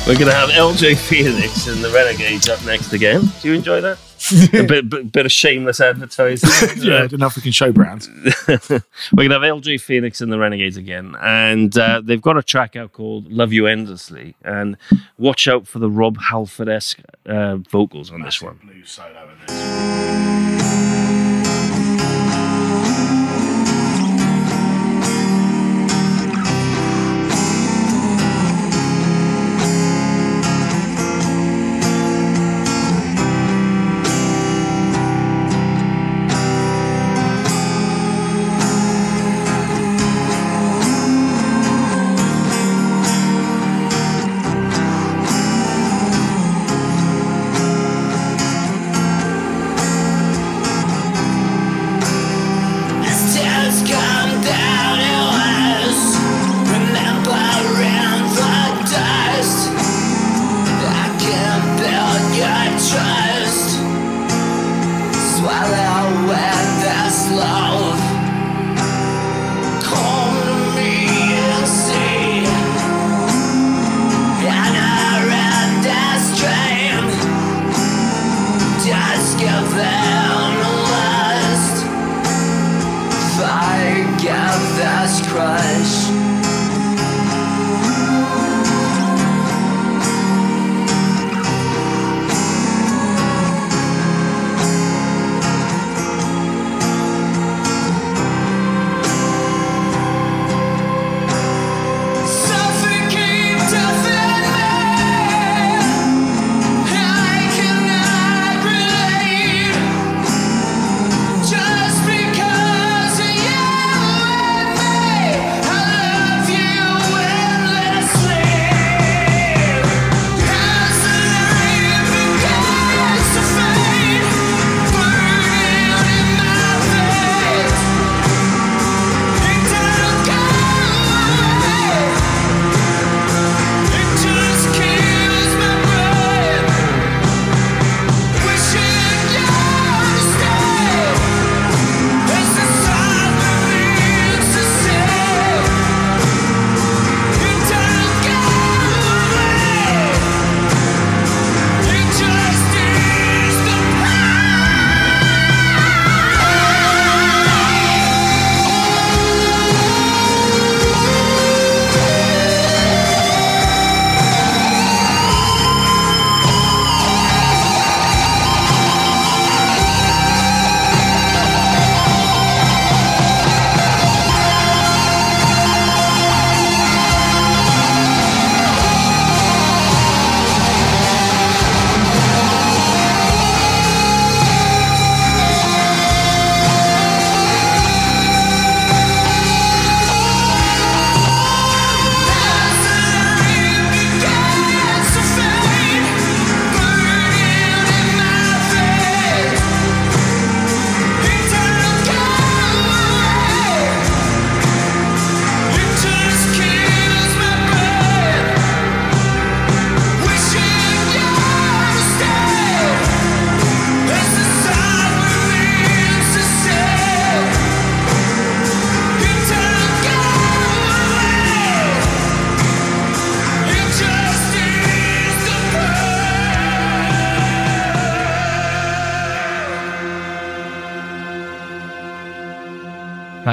We're 0.09 0.17
gonna 0.17 0.33
have 0.33 0.49
LJ 0.49 0.93
Pheonix 0.93 1.71
and 1.71 1.83
the 1.83 1.91
Renegades 1.91 2.49
up 2.49 2.65
next 2.65 2.93
again. 2.93 3.31
Do 3.43 3.47
you 3.47 3.53
enjoy 3.53 3.79
that? 3.81 3.99
a 4.51 4.63
bit, 4.63 4.89
bit, 4.89 5.11
bit 5.11 5.25
of 5.27 5.31
shameless 5.31 5.79
advertising. 5.79 6.49
Yeah, 6.83 7.03
I 7.03 7.07
don't 7.07 7.19
know 7.19 7.27
if 7.27 7.35
we 7.35 7.43
can 7.43 7.51
show 7.51 7.71
brands. 7.71 8.09
we're 8.47 8.57
gonna 8.57 9.35
have 9.35 9.43
LJ 9.43 9.75
Pheonix 9.75 10.19
and 10.19 10.33
the 10.33 10.39
Renegades 10.39 10.77
again, 10.77 11.15
and 11.21 11.77
uh, 11.77 12.01
they've 12.03 12.19
got 12.19 12.37
a 12.37 12.41
track 12.41 12.75
out 12.75 12.91
called 12.91 13.31
"Love 13.31 13.53
You 13.53 13.67
Endlessly." 13.67 14.33
And 14.43 14.77
watch 15.19 15.47
out 15.47 15.67
for 15.67 15.77
the 15.77 15.91
Rob 15.91 16.17
Halford 16.19 16.69
esque 16.69 17.01
uh, 17.27 17.57
vocals 17.57 18.09
on 18.11 18.23
this 18.23 18.41
one. 18.41 18.59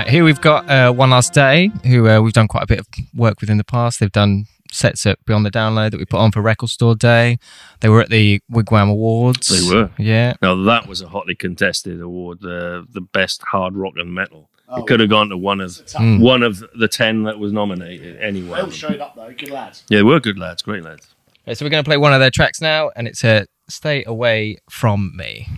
Right, 0.07 0.13
here 0.13 0.25
we've 0.25 0.41
got 0.41 0.71
uh, 0.71 0.93
One 0.93 1.11
Last 1.11 1.35
Day, 1.35 1.73
who 1.85 2.09
uh, 2.09 2.21
we've 2.21 2.33
done 2.33 2.47
quite 2.47 2.63
a 2.63 2.67
bit 2.67 2.79
of 2.79 2.87
work 3.13 3.41
with 3.41 3.51
in 3.51 3.59
the 3.59 3.65
past. 3.65 3.99
They've 3.99 4.13
done 4.13 4.45
sets 4.71 5.05
at 5.05 5.19
Beyond 5.25 5.45
the 5.45 5.51
Download 5.51 5.91
that 5.91 5.99
we 5.99 6.05
put 6.05 6.21
on 6.21 6.31
for 6.31 6.41
Record 6.43 6.71
Store 6.71 6.95
Day. 6.95 7.39
They 7.81 7.89
were 7.89 8.03
at 8.03 8.09
the 8.09 8.41
Wigwam 8.49 8.89
Awards. 8.89 9.49
They 9.49 9.69
were. 9.75 9.91
Yeah. 9.99 10.35
Now 10.41 10.55
that 10.65 10.87
was 10.87 11.01
a 11.03 11.09
hotly 11.09 11.35
contested 11.35 12.01
award, 12.01 12.39
uh, 12.45 12.83
the 12.89 13.01
best 13.13 13.43
hard 13.43 13.75
rock 13.75 13.95
and 13.97 14.15
metal. 14.15 14.49
it 14.77 14.87
could 14.87 15.01
have 15.01 15.11
gone 15.11 15.29
to 15.31 15.37
one 15.37 15.61
of 15.61 15.71
Mm. 15.71 16.21
one 16.21 16.45
of 16.45 16.63
the 16.79 16.87
ten 16.89 17.25
that 17.25 17.41
was 17.41 17.53
nominated 17.53 18.17
anyway. 18.21 18.59
They 18.59 18.63
all 18.63 18.71
showed 18.71 19.01
up 19.01 19.17
though, 19.17 19.33
good 19.37 19.51
lads. 19.51 19.83
Yeah, 19.89 19.99
they 19.99 20.03
were 20.05 20.21
good 20.21 20.39
lads, 20.39 20.63
great 20.63 20.85
lads. 20.85 21.17
Right, 21.49 21.59
so 21.59 21.65
we're 21.65 21.71
going 21.71 21.83
to 21.83 21.89
play 21.89 21.97
one 21.97 22.13
of 22.13 22.21
their 22.21 22.31
tracks 22.31 22.61
now, 22.61 22.93
and 22.95 23.09
it's 23.09 23.25
a 23.25 23.47
"Stay 23.69 24.05
Away 24.05 24.59
from 24.71 25.17
Me." 25.17 25.49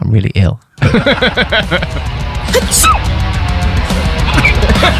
I'm 0.00 0.10
really 0.10 0.32
ill. 0.34 0.60
Time 4.84 4.92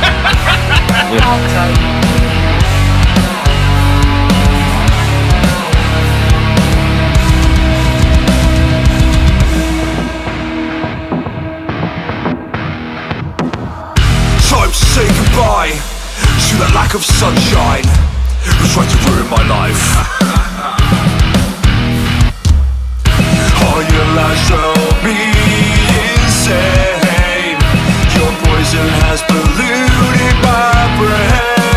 to 14.70 14.74
say 14.74 15.06
goodbye 15.06 15.72
to 16.48 16.56
that 16.56 16.72
lack 16.74 16.94
of 16.94 17.04
sunshine 17.04 17.84
who 18.44 18.66
tried 18.72 18.88
to 18.88 18.96
ruin 19.10 19.28
my 19.28 19.42
life. 19.48 19.84
All 23.64 23.82
your 23.82 24.06
lies 24.16 24.48
me 25.04 25.16
insane. 26.24 26.93
Poison 28.44 28.88
has 29.04 29.22
polluted 29.22 30.36
my 30.42 30.72
brain. 30.98 31.73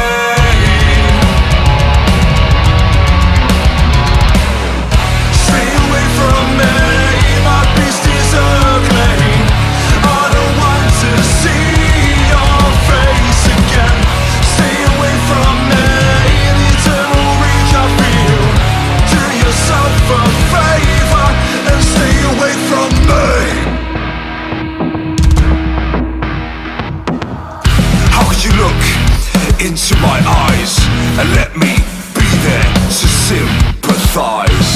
Into 29.68 29.98
my 29.98 30.18
eyes 30.26 30.80
and 31.20 31.28
let 31.36 31.52
me 31.58 31.76
be 32.16 32.28
there 32.48 32.74
to 32.88 33.08
sympathize? 33.28 34.72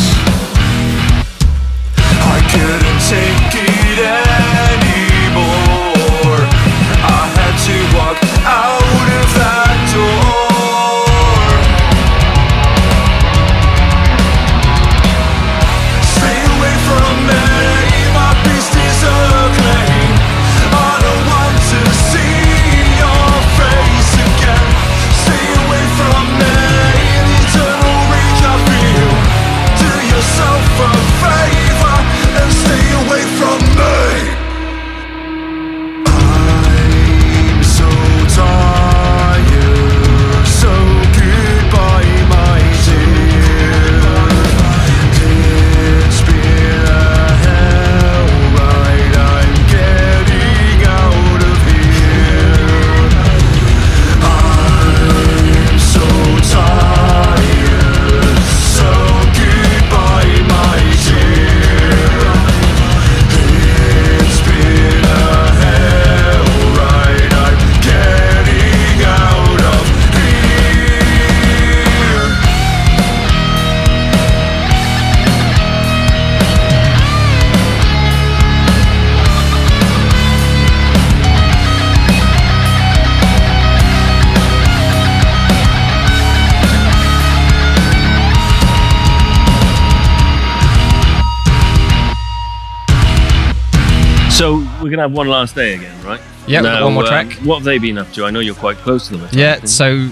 I 2.35 2.39
couldn't 2.51 2.99
take 3.07 3.55
it 3.55 3.60
have 95.01 95.11
one 95.11 95.27
last 95.27 95.55
day 95.55 95.73
again, 95.75 96.03
right? 96.03 96.21
Yeah, 96.47 96.61
Now, 96.61 96.83
one 96.85 96.93
more 96.93 97.03
um, 97.03 97.09
track. 97.09 97.33
what 97.45 97.55
have 97.57 97.63
they 97.63 97.77
been 97.77 97.97
up 97.97 98.11
to? 98.13 98.25
I 98.25 98.31
know 98.31 98.39
you're 98.39 98.55
quite 98.55 98.77
close 98.77 99.07
to 99.09 99.17
them. 99.17 99.29
Yeah, 99.31 99.63
so 99.65 100.09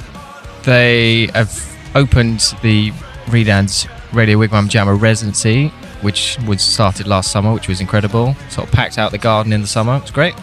they 0.63 1.27
have 1.33 1.51
opened 1.95 2.53
the 2.61 2.91
Redans 3.27 3.87
Radio 4.13 4.37
Wigwam 4.37 4.67
Jammer 4.69 4.95
residency, 4.95 5.69
which 6.01 6.37
was 6.47 6.61
started 6.61 7.07
last 7.07 7.31
summer, 7.31 7.53
which 7.53 7.67
was 7.67 7.81
incredible. 7.81 8.35
Sort 8.49 8.67
of 8.67 8.73
packed 8.73 8.97
out 8.97 9.11
the 9.11 9.17
garden 9.17 9.53
in 9.53 9.61
the 9.61 9.67
summer. 9.67 9.97
It's 9.97 10.11
great. 10.11 10.35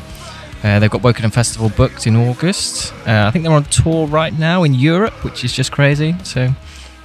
Uh, 0.64 0.78
they've 0.80 0.90
got 0.90 1.03
Wokingham 1.03 1.32
Festival 1.32 1.68
booked 1.70 2.07
in 2.07 2.16
August. 2.16 2.92
Uh, 3.07 3.26
I 3.26 3.30
think 3.30 3.44
they're 3.44 3.53
on 3.53 3.64
tour 3.64 4.07
right 4.07 4.36
now 4.36 4.64
in 4.64 4.74
Europe, 4.74 5.22
which 5.24 5.44
is 5.44 5.53
just 5.53 5.70
crazy. 5.70 6.14
So 6.24 6.49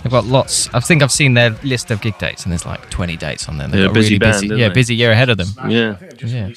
they've 0.03 0.11
got 0.11 0.25
lots. 0.25 0.69
I 0.73 0.79
think 0.79 1.01
I've 1.03 1.11
seen 1.11 1.33
their 1.33 1.51
list 1.63 1.91
of 1.91 2.01
gig 2.01 2.17
dates, 2.17 2.43
and 2.43 2.51
there's 2.51 2.65
like 2.65 2.89
20 2.89 3.17
dates 3.17 3.47
on 3.49 3.57
there. 3.57 3.67
They've 3.67 3.81
They're 3.81 3.85
a 3.85 3.87
got 3.87 3.93
busy 3.95 4.19
band, 4.19 4.33
busy, 4.41 4.47
yeah, 4.55 4.67
they? 4.69 4.73
busy 4.73 4.95
year 4.95 5.11
ahead 5.11 5.29
of 5.29 5.37
them. 5.37 5.47
Yeah. 5.69 5.97
Yeah. 6.23 6.49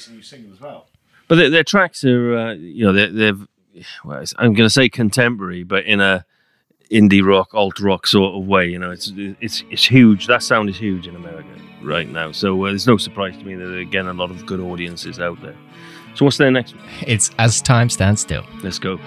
But 1.27 1.35
their, 1.35 1.49
their 1.49 1.63
tracks 1.63 2.03
are, 2.03 2.37
uh, 2.37 2.53
you 2.53 2.85
know, 2.85 2.93
they're, 2.93 3.11
they're 3.11 3.33
well, 4.03 4.17
it's- 4.17 4.33
I'm 4.37 4.53
going 4.53 4.67
to 4.67 4.73
say 4.73 4.89
contemporary, 4.89 5.63
but 5.63 5.85
in 5.85 5.99
a 6.01 6.25
indie 6.91 7.25
rock, 7.25 7.53
alt 7.53 7.79
rock 7.79 8.05
sort 8.07 8.35
of 8.35 8.45
way. 8.47 8.67
You 8.67 8.77
know, 8.79 8.91
it's 8.91 9.11
it's 9.15 9.63
it's 9.71 9.85
huge. 9.85 10.27
That 10.27 10.43
sound 10.43 10.69
is 10.69 10.77
huge 10.77 11.07
in 11.07 11.15
America 11.15 11.49
right 11.83 12.07
now. 12.07 12.31
So 12.31 12.63
uh, 12.65 12.69
there's 12.69 12.85
no 12.87 12.97
surprise 12.97 13.35
to 13.37 13.43
me 13.43 13.55
that 13.55 13.75
again 13.77 14.07
a 14.07 14.13
lot 14.13 14.29
of 14.31 14.45
good 14.45 14.59
audiences 14.59 15.19
out 15.19 15.41
there. 15.41 15.55
So 16.13 16.23
what's 16.25 16.37
their 16.37 16.51
next 16.51 16.75
one? 16.75 16.85
It's 17.07 17.31
As 17.39 17.61
Time 17.61 17.89
Stands 17.89 18.21
Still. 18.21 18.45
Let's 18.63 18.79
go. 18.79 18.97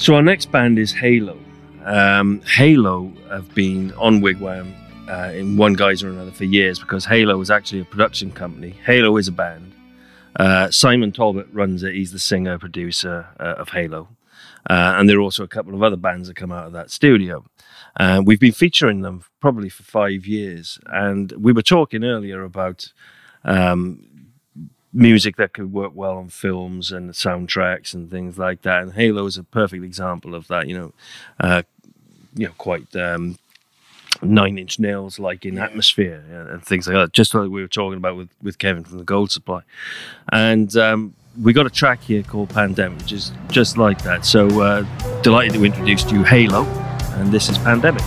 So 0.00 0.14
our 0.14 0.22
next 0.22 0.50
band 0.50 0.78
is 0.78 0.92
Halo. 0.92 1.38
Um, 1.84 2.40
Halo 2.46 3.12
have 3.28 3.54
been 3.54 3.92
on 3.98 4.22
Wigwam 4.22 4.72
uh, 5.06 5.30
in 5.34 5.58
one 5.58 5.74
guise 5.74 6.02
or 6.02 6.08
another 6.08 6.30
for 6.30 6.44
years 6.44 6.78
because 6.78 7.04
Halo 7.04 7.38
is 7.42 7.50
actually 7.50 7.82
a 7.82 7.84
production 7.84 8.32
company. 8.32 8.70
Halo 8.86 9.18
is 9.18 9.28
a 9.28 9.32
band. 9.32 9.74
Uh, 10.36 10.70
Simon 10.70 11.12
Talbot 11.12 11.48
runs 11.52 11.82
it. 11.82 11.94
He's 11.94 12.12
the 12.12 12.18
singer 12.18 12.58
producer 12.58 13.26
uh, 13.38 13.56
of 13.58 13.68
Halo, 13.68 14.08
uh, 14.70 14.94
and 14.96 15.06
there 15.06 15.18
are 15.18 15.20
also 15.20 15.44
a 15.44 15.48
couple 15.48 15.74
of 15.74 15.82
other 15.82 15.96
bands 15.96 16.28
that 16.28 16.34
come 16.34 16.50
out 16.50 16.66
of 16.66 16.72
that 16.72 16.90
studio. 16.90 17.44
Uh, 17.94 18.22
we've 18.24 18.40
been 18.40 18.52
featuring 18.52 19.02
them 19.02 19.22
probably 19.38 19.68
for 19.68 19.82
five 19.82 20.24
years, 20.26 20.78
and 20.86 21.30
we 21.32 21.52
were 21.52 21.60
talking 21.60 22.04
earlier 22.04 22.42
about 22.42 22.90
um, 23.44 24.06
music 24.92 25.36
that 25.36 25.52
could 25.52 25.72
work 25.72 25.92
well 25.94 26.16
on 26.16 26.28
films 26.28 26.90
and 26.90 27.10
soundtracks 27.10 27.94
and 27.94 28.10
things 28.10 28.38
like 28.38 28.62
that. 28.62 28.82
And 28.82 28.92
Halo 28.92 29.26
is 29.26 29.36
a 29.36 29.44
perfect 29.44 29.84
example 29.84 30.34
of 30.34 30.48
that. 30.48 30.66
You 30.68 30.78
know, 30.78 30.92
uh, 31.38 31.62
you 32.34 32.46
know, 32.46 32.52
quite 32.58 32.94
um, 32.96 33.38
nine 34.22 34.58
inch 34.58 34.78
nails 34.78 35.18
like 35.18 35.44
in 35.44 35.58
atmosphere 35.58 36.24
and, 36.50 36.64
things 36.64 36.86
like 36.86 36.96
that. 36.96 37.12
Just 37.12 37.34
like 37.34 37.50
we 37.50 37.62
were 37.62 37.68
talking 37.68 37.96
about 37.96 38.16
with, 38.16 38.30
with 38.42 38.58
Kevin 38.58 38.84
from 38.84 38.98
the 38.98 39.04
Gold 39.04 39.30
Supply. 39.30 39.62
And 40.32 40.76
um, 40.76 41.14
we 41.40 41.52
got 41.52 41.66
a 41.66 41.70
track 41.70 42.02
here 42.02 42.22
called 42.22 42.50
Pandemic, 42.50 42.98
which 42.98 43.12
is 43.12 43.32
just 43.48 43.76
like 43.76 44.02
that. 44.02 44.24
So 44.24 44.60
uh, 44.60 45.22
delighted 45.22 45.54
to 45.54 45.64
introduce 45.64 46.04
to 46.04 46.14
you 46.14 46.24
Halo, 46.24 46.64
and 47.14 47.32
this 47.32 47.48
is 47.48 47.58
Pandemic. 47.58 48.02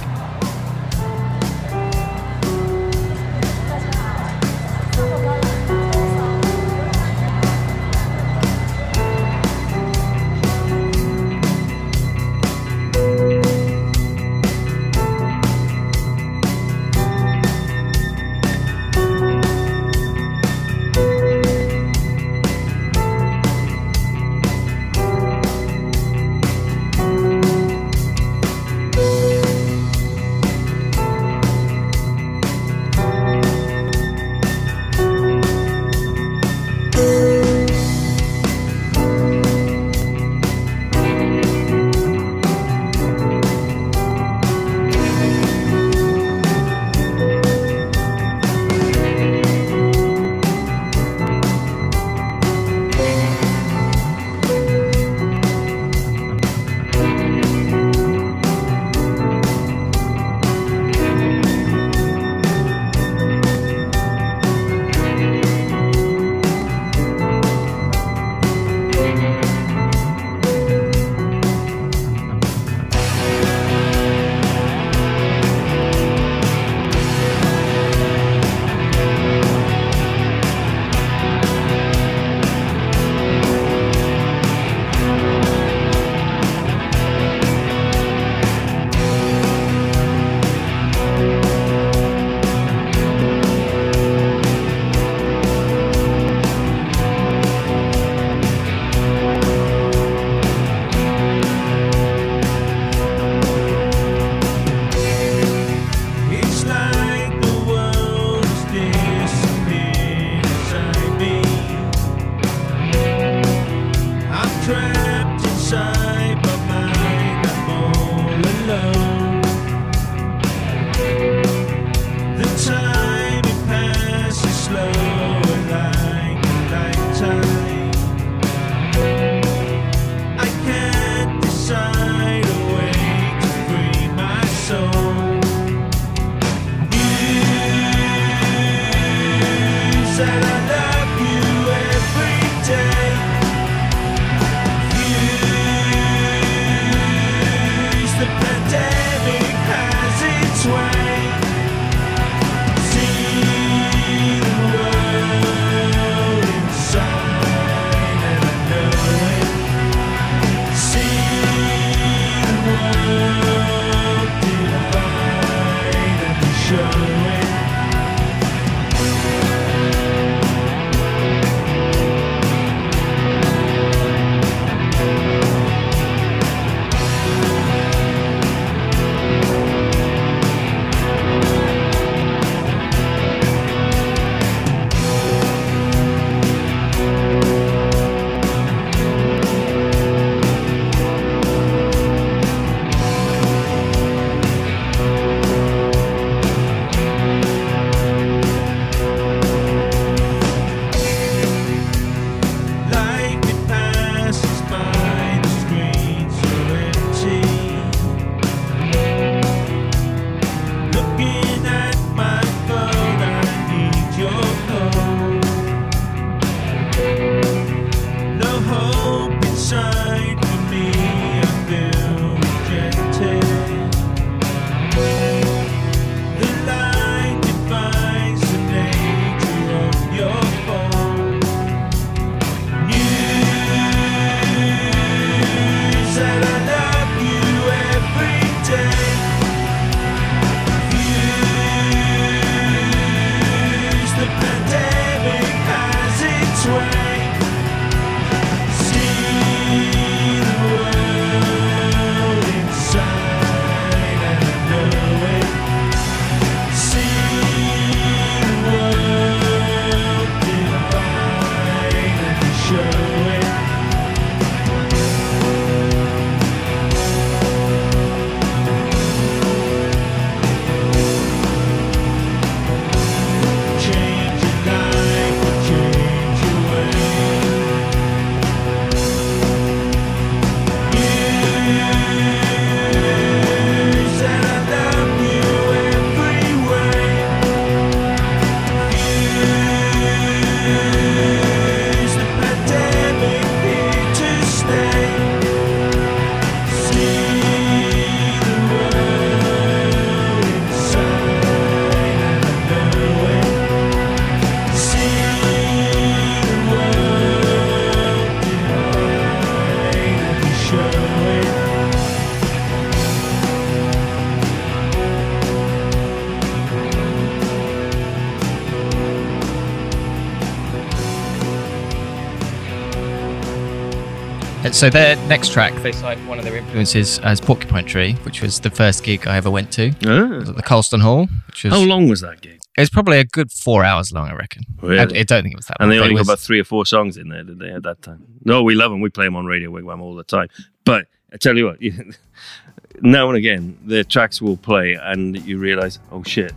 So 324.74 324.90
their 324.90 325.16
next 325.28 325.52
track, 325.54 325.74
they 325.84 325.92
cite 325.92 326.18
one 326.28 326.40
of 326.40 326.46
their 326.46 326.58
influences 326.58 327.20
as 327.20 327.40
Porcupine 327.40 327.86
Tree, 327.86 328.14
which 328.24 328.42
was 328.42 328.60
the 328.60 328.70
first 328.72 329.04
gig 329.04 329.28
I 329.28 329.38
ever 329.38 329.52
went 329.52 329.72
to. 329.74 329.84
It 329.88 330.06
was 330.06 330.48
Ah. 330.48 330.52
at 330.52 330.56
the 330.58 330.64
Colston 330.64 331.00
Hall, 331.00 331.28
which 331.48 331.64
was 331.64 331.74
How 331.74 331.80
long 331.82 332.08
was 332.10 332.22
that 332.22 332.42
gig? 332.42 332.60
It 332.76 332.82
was 332.82 332.90
probably 332.90 333.20
a 333.20 333.24
good 333.24 333.52
four 333.52 333.84
hours 333.86 334.12
long, 334.12 334.30
I 334.30 334.34
reckon. 334.34 334.64
Really? 334.82 334.98
I, 335.00 335.04
I 335.04 335.06
don't 335.06 335.44
think 335.44 335.54
it 335.54 335.58
was 335.58 335.68
that. 335.68 335.80
Long. 335.80 335.90
And 335.90 335.90
long, 335.92 335.98
they 335.98 336.00
only 336.04 336.14
it 336.14 336.16
got 336.16 336.22
was- 336.22 336.28
about 336.30 336.40
three 336.40 336.60
or 336.60 336.64
four 336.64 336.86
songs 336.88 337.18
in 337.18 337.30
there, 337.30 337.44
did 337.44 337.60
they, 337.60 337.70
at 337.70 337.84
that 337.84 338.02
time? 338.02 338.26
No, 338.44 338.64
we 338.64 338.74
love 338.74 338.90
them. 338.92 339.00
We 339.00 339.10
play 339.10 339.26
them 339.26 339.36
on 339.36 339.46
Radio 339.46 339.70
Wigwam 339.72 340.02
all 340.02 340.16
the 340.16 340.24
time. 340.24 340.48
But 340.86 341.06
I 341.32 341.38
tell 341.38 341.56
you 341.56 341.66
what, 341.66 341.80
you, 341.82 342.12
now 343.02 343.28
and 343.30 343.38
again, 343.38 343.78
the 343.86 344.04
tracks 344.04 344.42
will 344.42 344.58
play 344.58 344.96
and 345.00 345.38
you 345.46 345.60
realize, 345.60 346.00
oh 346.12 346.24
shit, 346.24 346.52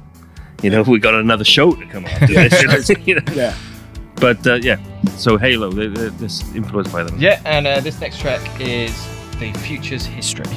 you 0.62 0.70
know, 0.70 0.82
we 0.82 0.98
got 0.98 1.12
another 1.14 1.44
show 1.44 1.72
to 1.74 1.86
come 1.86 2.06
after 2.06 2.26
this. 2.32 2.88
you 3.06 3.16
know? 3.16 3.22
Yeah. 3.34 3.54
But 4.26 4.44
uh, 4.44 4.54
yeah, 4.56 4.78
so 5.10 5.38
Halo, 5.38 5.70
they, 5.70 5.86
they're, 5.86 6.10
they're 6.10 6.56
influenced 6.56 6.92
by 6.92 7.04
them. 7.04 7.16
Yeah, 7.16 7.40
and 7.44 7.64
uh, 7.64 7.78
this 7.78 8.00
next 8.00 8.18
track 8.18 8.40
is 8.60 8.92
The 9.38 9.52
Future's 9.52 10.04
History. 10.04 10.50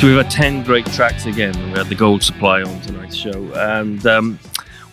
So 0.00 0.06
we've 0.06 0.16
had 0.16 0.30
10 0.30 0.62
great 0.64 0.86
tracks 0.86 1.26
again. 1.26 1.52
We 1.72 1.78
had 1.78 1.88
the 1.88 1.94
Gold 1.94 2.22
Supply 2.22 2.62
on 2.62 2.80
tonight's 2.80 3.14
show. 3.14 3.52
And 3.52 4.04
um, 4.06 4.38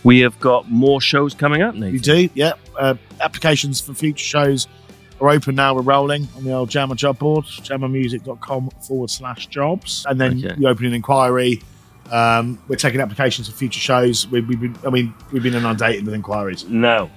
we 0.03 0.19
have 0.19 0.37
got 0.41 0.69
more 0.69 0.99
shows 0.99 1.33
coming 1.33 1.61
up, 1.61 1.75
Nathan. 1.75 1.93
You 1.93 1.99
do, 2.01 2.29
yeah. 2.33 2.53
Uh, 2.77 2.95
applications 3.21 3.79
for 3.79 3.93
future 3.93 4.25
shows 4.25 4.67
are 5.21 5.29
open 5.29 5.55
now. 5.55 5.73
We're 5.75 5.81
rolling 5.83 6.27
on 6.35 6.43
the 6.43 6.51
old 6.51 6.69
Jammer 6.69 6.95
job 6.95 7.19
board, 7.19 7.45
jammermusic.com 7.45 8.69
forward 8.85 9.09
slash 9.09 9.47
jobs. 9.47 10.05
And 10.09 10.19
then 10.19 10.43
Okay. 10.45 10.55
you 10.59 10.67
open 10.67 10.85
an 10.85 10.93
inquiry. 10.93 11.61
Um, 12.11 12.61
we're 12.67 12.75
taking 12.75 12.99
applications 12.99 13.47
for 13.47 13.55
future 13.55 13.79
shows. 13.79 14.27
We, 14.27 14.41
we've 14.41 14.59
been, 14.59 14.75
I 14.85 14.89
mean, 14.89 15.13
we've 15.31 15.41
been 15.43 15.53
inundated 15.55 16.03
with 16.05 16.15
inquiries. 16.15 16.65
Now, 16.65 17.09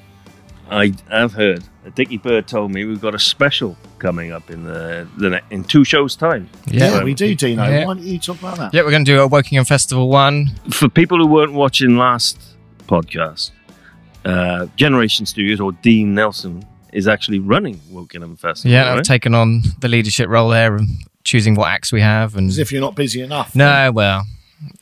I 0.71 0.93
have 1.11 1.33
heard, 1.33 1.65
Dickie 1.95 2.19
Bird 2.19 2.47
told 2.47 2.71
me 2.71 2.85
we've 2.85 3.01
got 3.01 3.15
a 3.15 3.19
special 3.19 3.77
coming 3.99 4.31
up 4.33 4.51
in 4.51 4.65
the, 4.65 5.07
the 5.19 5.31
ne- 5.31 5.41
in 5.51 5.65
two 5.65 5.85
shows' 5.85 6.15
time. 6.17 6.49
Yeah, 6.67 6.91
So, 6.99 7.05
we 7.05 7.15
do, 7.15 7.35
Dino. 7.35 7.65
Yeah. 7.65 7.87
Why 7.87 7.95
don't 7.95 8.03
you 8.05 8.19
talk 8.19 8.39
about 8.39 8.57
that? 8.59 8.73
Yeah, 8.75 8.83
we're 8.83 8.91
going 8.91 9.05
to 9.05 9.11
do 9.13 9.21
a 9.21 9.29
Wokingham 9.29 9.67
Festival 9.67 10.09
one. 10.09 10.49
For 10.71 10.89
people 10.89 11.19
who 11.19 11.27
weren't 11.27 11.53
watching 11.55 11.97
last 11.97 12.41
podcast, 12.87 13.51
uh, 14.25 14.67
Generation 14.77 15.27
Studios 15.27 15.61
or 15.61 15.73
Dean 15.73 16.15
Nelson 16.15 16.65
is 16.93 17.09
actually 17.09 17.39
running 17.41 17.77
Wokingham 17.93 18.39
Festival. 18.39 18.71
Yeah, 18.73 18.91
I've 18.91 18.97
right? 18.97 19.05
taken 19.05 19.35
on 19.35 19.63
the 19.81 19.89
leadership 19.89 20.29
role 20.29 20.49
there 20.51 20.77
and 20.77 20.89
choosing 21.25 21.55
what 21.55 21.69
acts 21.69 21.93
we 21.93 22.01
have. 22.01 22.37
And 22.37 22.49
As 22.49 22.59
if 22.59 22.71
you're 22.73 22.81
not 22.81 22.95
busy 22.95 23.23
enough. 23.23 23.55
no, 23.57 23.91
well, 23.93 24.25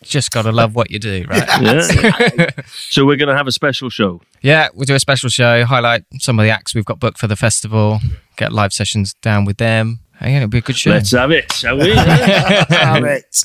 just 0.03 0.31
got 0.31 0.43
to 0.43 0.53
love 0.53 0.75
what 0.75 0.91
you 0.91 0.99
do, 0.99 1.25
right? 1.29 1.63
Yeah. 1.63 2.51
so 2.67 3.05
we're 3.05 3.17
going 3.17 3.29
to 3.29 3.37
have 3.37 3.47
a 3.47 3.53
special 3.53 3.91
show. 3.91 4.21
Yeah, 4.43 4.69
we'll 4.75 4.85
do 4.85 4.95
a 4.95 5.01
special 5.01 5.29
show, 5.29 5.65
highlight 5.65 6.05
some 6.19 6.39
of 6.39 6.45
the 6.45 6.51
acts 6.51 6.75
we've 6.75 6.85
got 6.85 6.99
booked 6.99 7.19
for 7.19 7.27
the 7.27 7.37
festival, 7.37 8.01
get 8.37 8.53
live 8.53 8.73
sessions 8.73 9.15
down 9.15 9.45
with 9.45 9.59
them. 9.59 10.01
And 10.21 10.31
yeah, 10.33 10.37
it'll 10.39 10.49
be 10.49 10.59
a 10.59 10.63
good 10.63 10.77
show. 10.77 10.91
Let's 10.91 11.13
have 11.13 11.31
it, 11.31 11.53
shall 11.53 11.79
we? 11.79 11.95
Damn 11.95 13.05
it. 13.05 13.45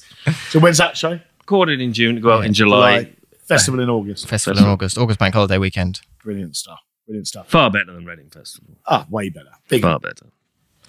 So 0.49 0.59
when's 0.59 0.79
that 0.79 0.97
show? 0.97 1.19
Recorded 1.39 1.81
in 1.81 1.93
June 1.93 2.15
to 2.15 2.21
go 2.21 2.31
out 2.31 2.45
in 2.45 2.53
July. 2.53 3.11
Festival 3.45 3.79
in 3.81 3.89
August. 3.89 4.27
Festival 4.27 4.63
in 4.63 4.69
August, 4.69 4.97
August 4.97 5.19
Bank 5.19 5.36
Holiday 5.36 5.57
weekend. 5.57 6.01
Brilliant 6.23 6.55
stuff. 6.55 6.79
Brilliant 7.05 7.27
stuff. 7.27 7.49
Far 7.49 7.69
better 7.69 7.91
than 7.91 8.05
Reading 8.05 8.29
Festival. 8.29 8.77
Ah, 8.88 9.05
way 9.09 9.29
better. 9.29 9.51
Big. 9.67 9.81
Far 9.81 9.99
better. 9.99 10.27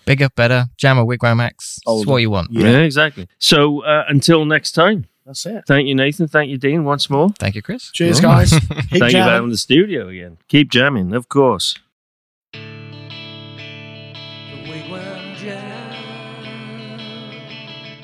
Bigger, 0.07 0.28
better, 0.36 0.66
Jammer, 0.76 1.03
Wigwam 1.03 1.42
X. 1.42 1.80
It's 1.86 2.07
what 2.07 2.18
you 2.18 2.30
want. 2.30 2.51
Yeah, 2.53 2.78
exactly. 2.78 3.26
So 3.38 3.82
uh, 3.82 4.05
until 4.09 4.45
next 4.45 4.72
time, 4.72 5.07
That's 5.27 5.47
it. 5.47 5.64
thank 5.66 5.89
you, 5.89 5.95
Nathan. 5.95 6.29
Thank 6.29 6.51
you, 6.51 6.59
Dean, 6.59 6.85
once 6.85 7.09
more. 7.09 7.31
Thank 7.39 7.55
you, 7.55 7.62
Chris. 7.62 7.91
Cheers, 7.93 8.20
guys. 8.20 8.51
Keep 8.51 8.62
Thank 8.68 8.93
you 8.93 8.99
for 8.99 9.09
jamming. 9.11 9.29
having 9.33 9.51
the 9.51 9.57
studio 9.57 10.09
again. 10.09 10.37
Keep 10.49 10.70
jamming, 10.70 11.14
of 11.14 11.29
course. 11.29 11.79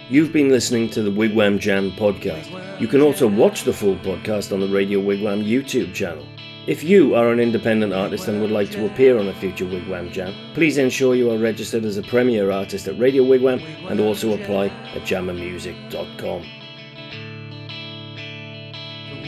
You've 0.08 0.32
been 0.32 0.48
listening 0.48 0.90
to 0.90 1.02
the 1.02 1.10
Wigwam 1.10 1.58
Jam 1.60 1.92
podcast. 1.92 2.80
You 2.80 2.88
can 2.88 3.00
also 3.00 3.28
watch 3.28 3.62
the 3.62 3.72
full 3.72 3.94
podcast 3.96 4.52
on 4.52 4.58
the 4.60 4.66
Radio 4.68 5.00
Wigwam 5.00 5.44
YouTube 5.46 5.94
channel. 5.94 6.26
If 6.66 6.82
you 6.82 7.14
are 7.14 7.30
an 7.30 7.38
independent 7.40 7.92
artist 7.92 8.26
and 8.28 8.40
would 8.40 8.50
like 8.50 8.70
to 8.72 8.86
appear 8.86 9.18
on 9.18 9.28
a 9.28 9.34
future 9.34 9.64
Wigwam 9.64 10.10
Jam, 10.12 10.34
please 10.52 10.78
ensure 10.78 11.14
you 11.14 11.30
are 11.30 11.38
registered 11.38 11.84
as 11.84 11.96
a 11.96 12.02
premier 12.02 12.50
artist 12.50 12.88
at 12.88 12.98
Radio 12.98 13.22
Wigwam 13.22 13.62
and 13.88 14.00
also 14.00 14.34
apply 14.34 14.66
at 14.94 15.02
jammermusic.com. 15.02 16.44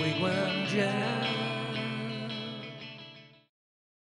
The 0.02 0.08
Wigwam 0.08 0.66
Jam. 0.66 1.41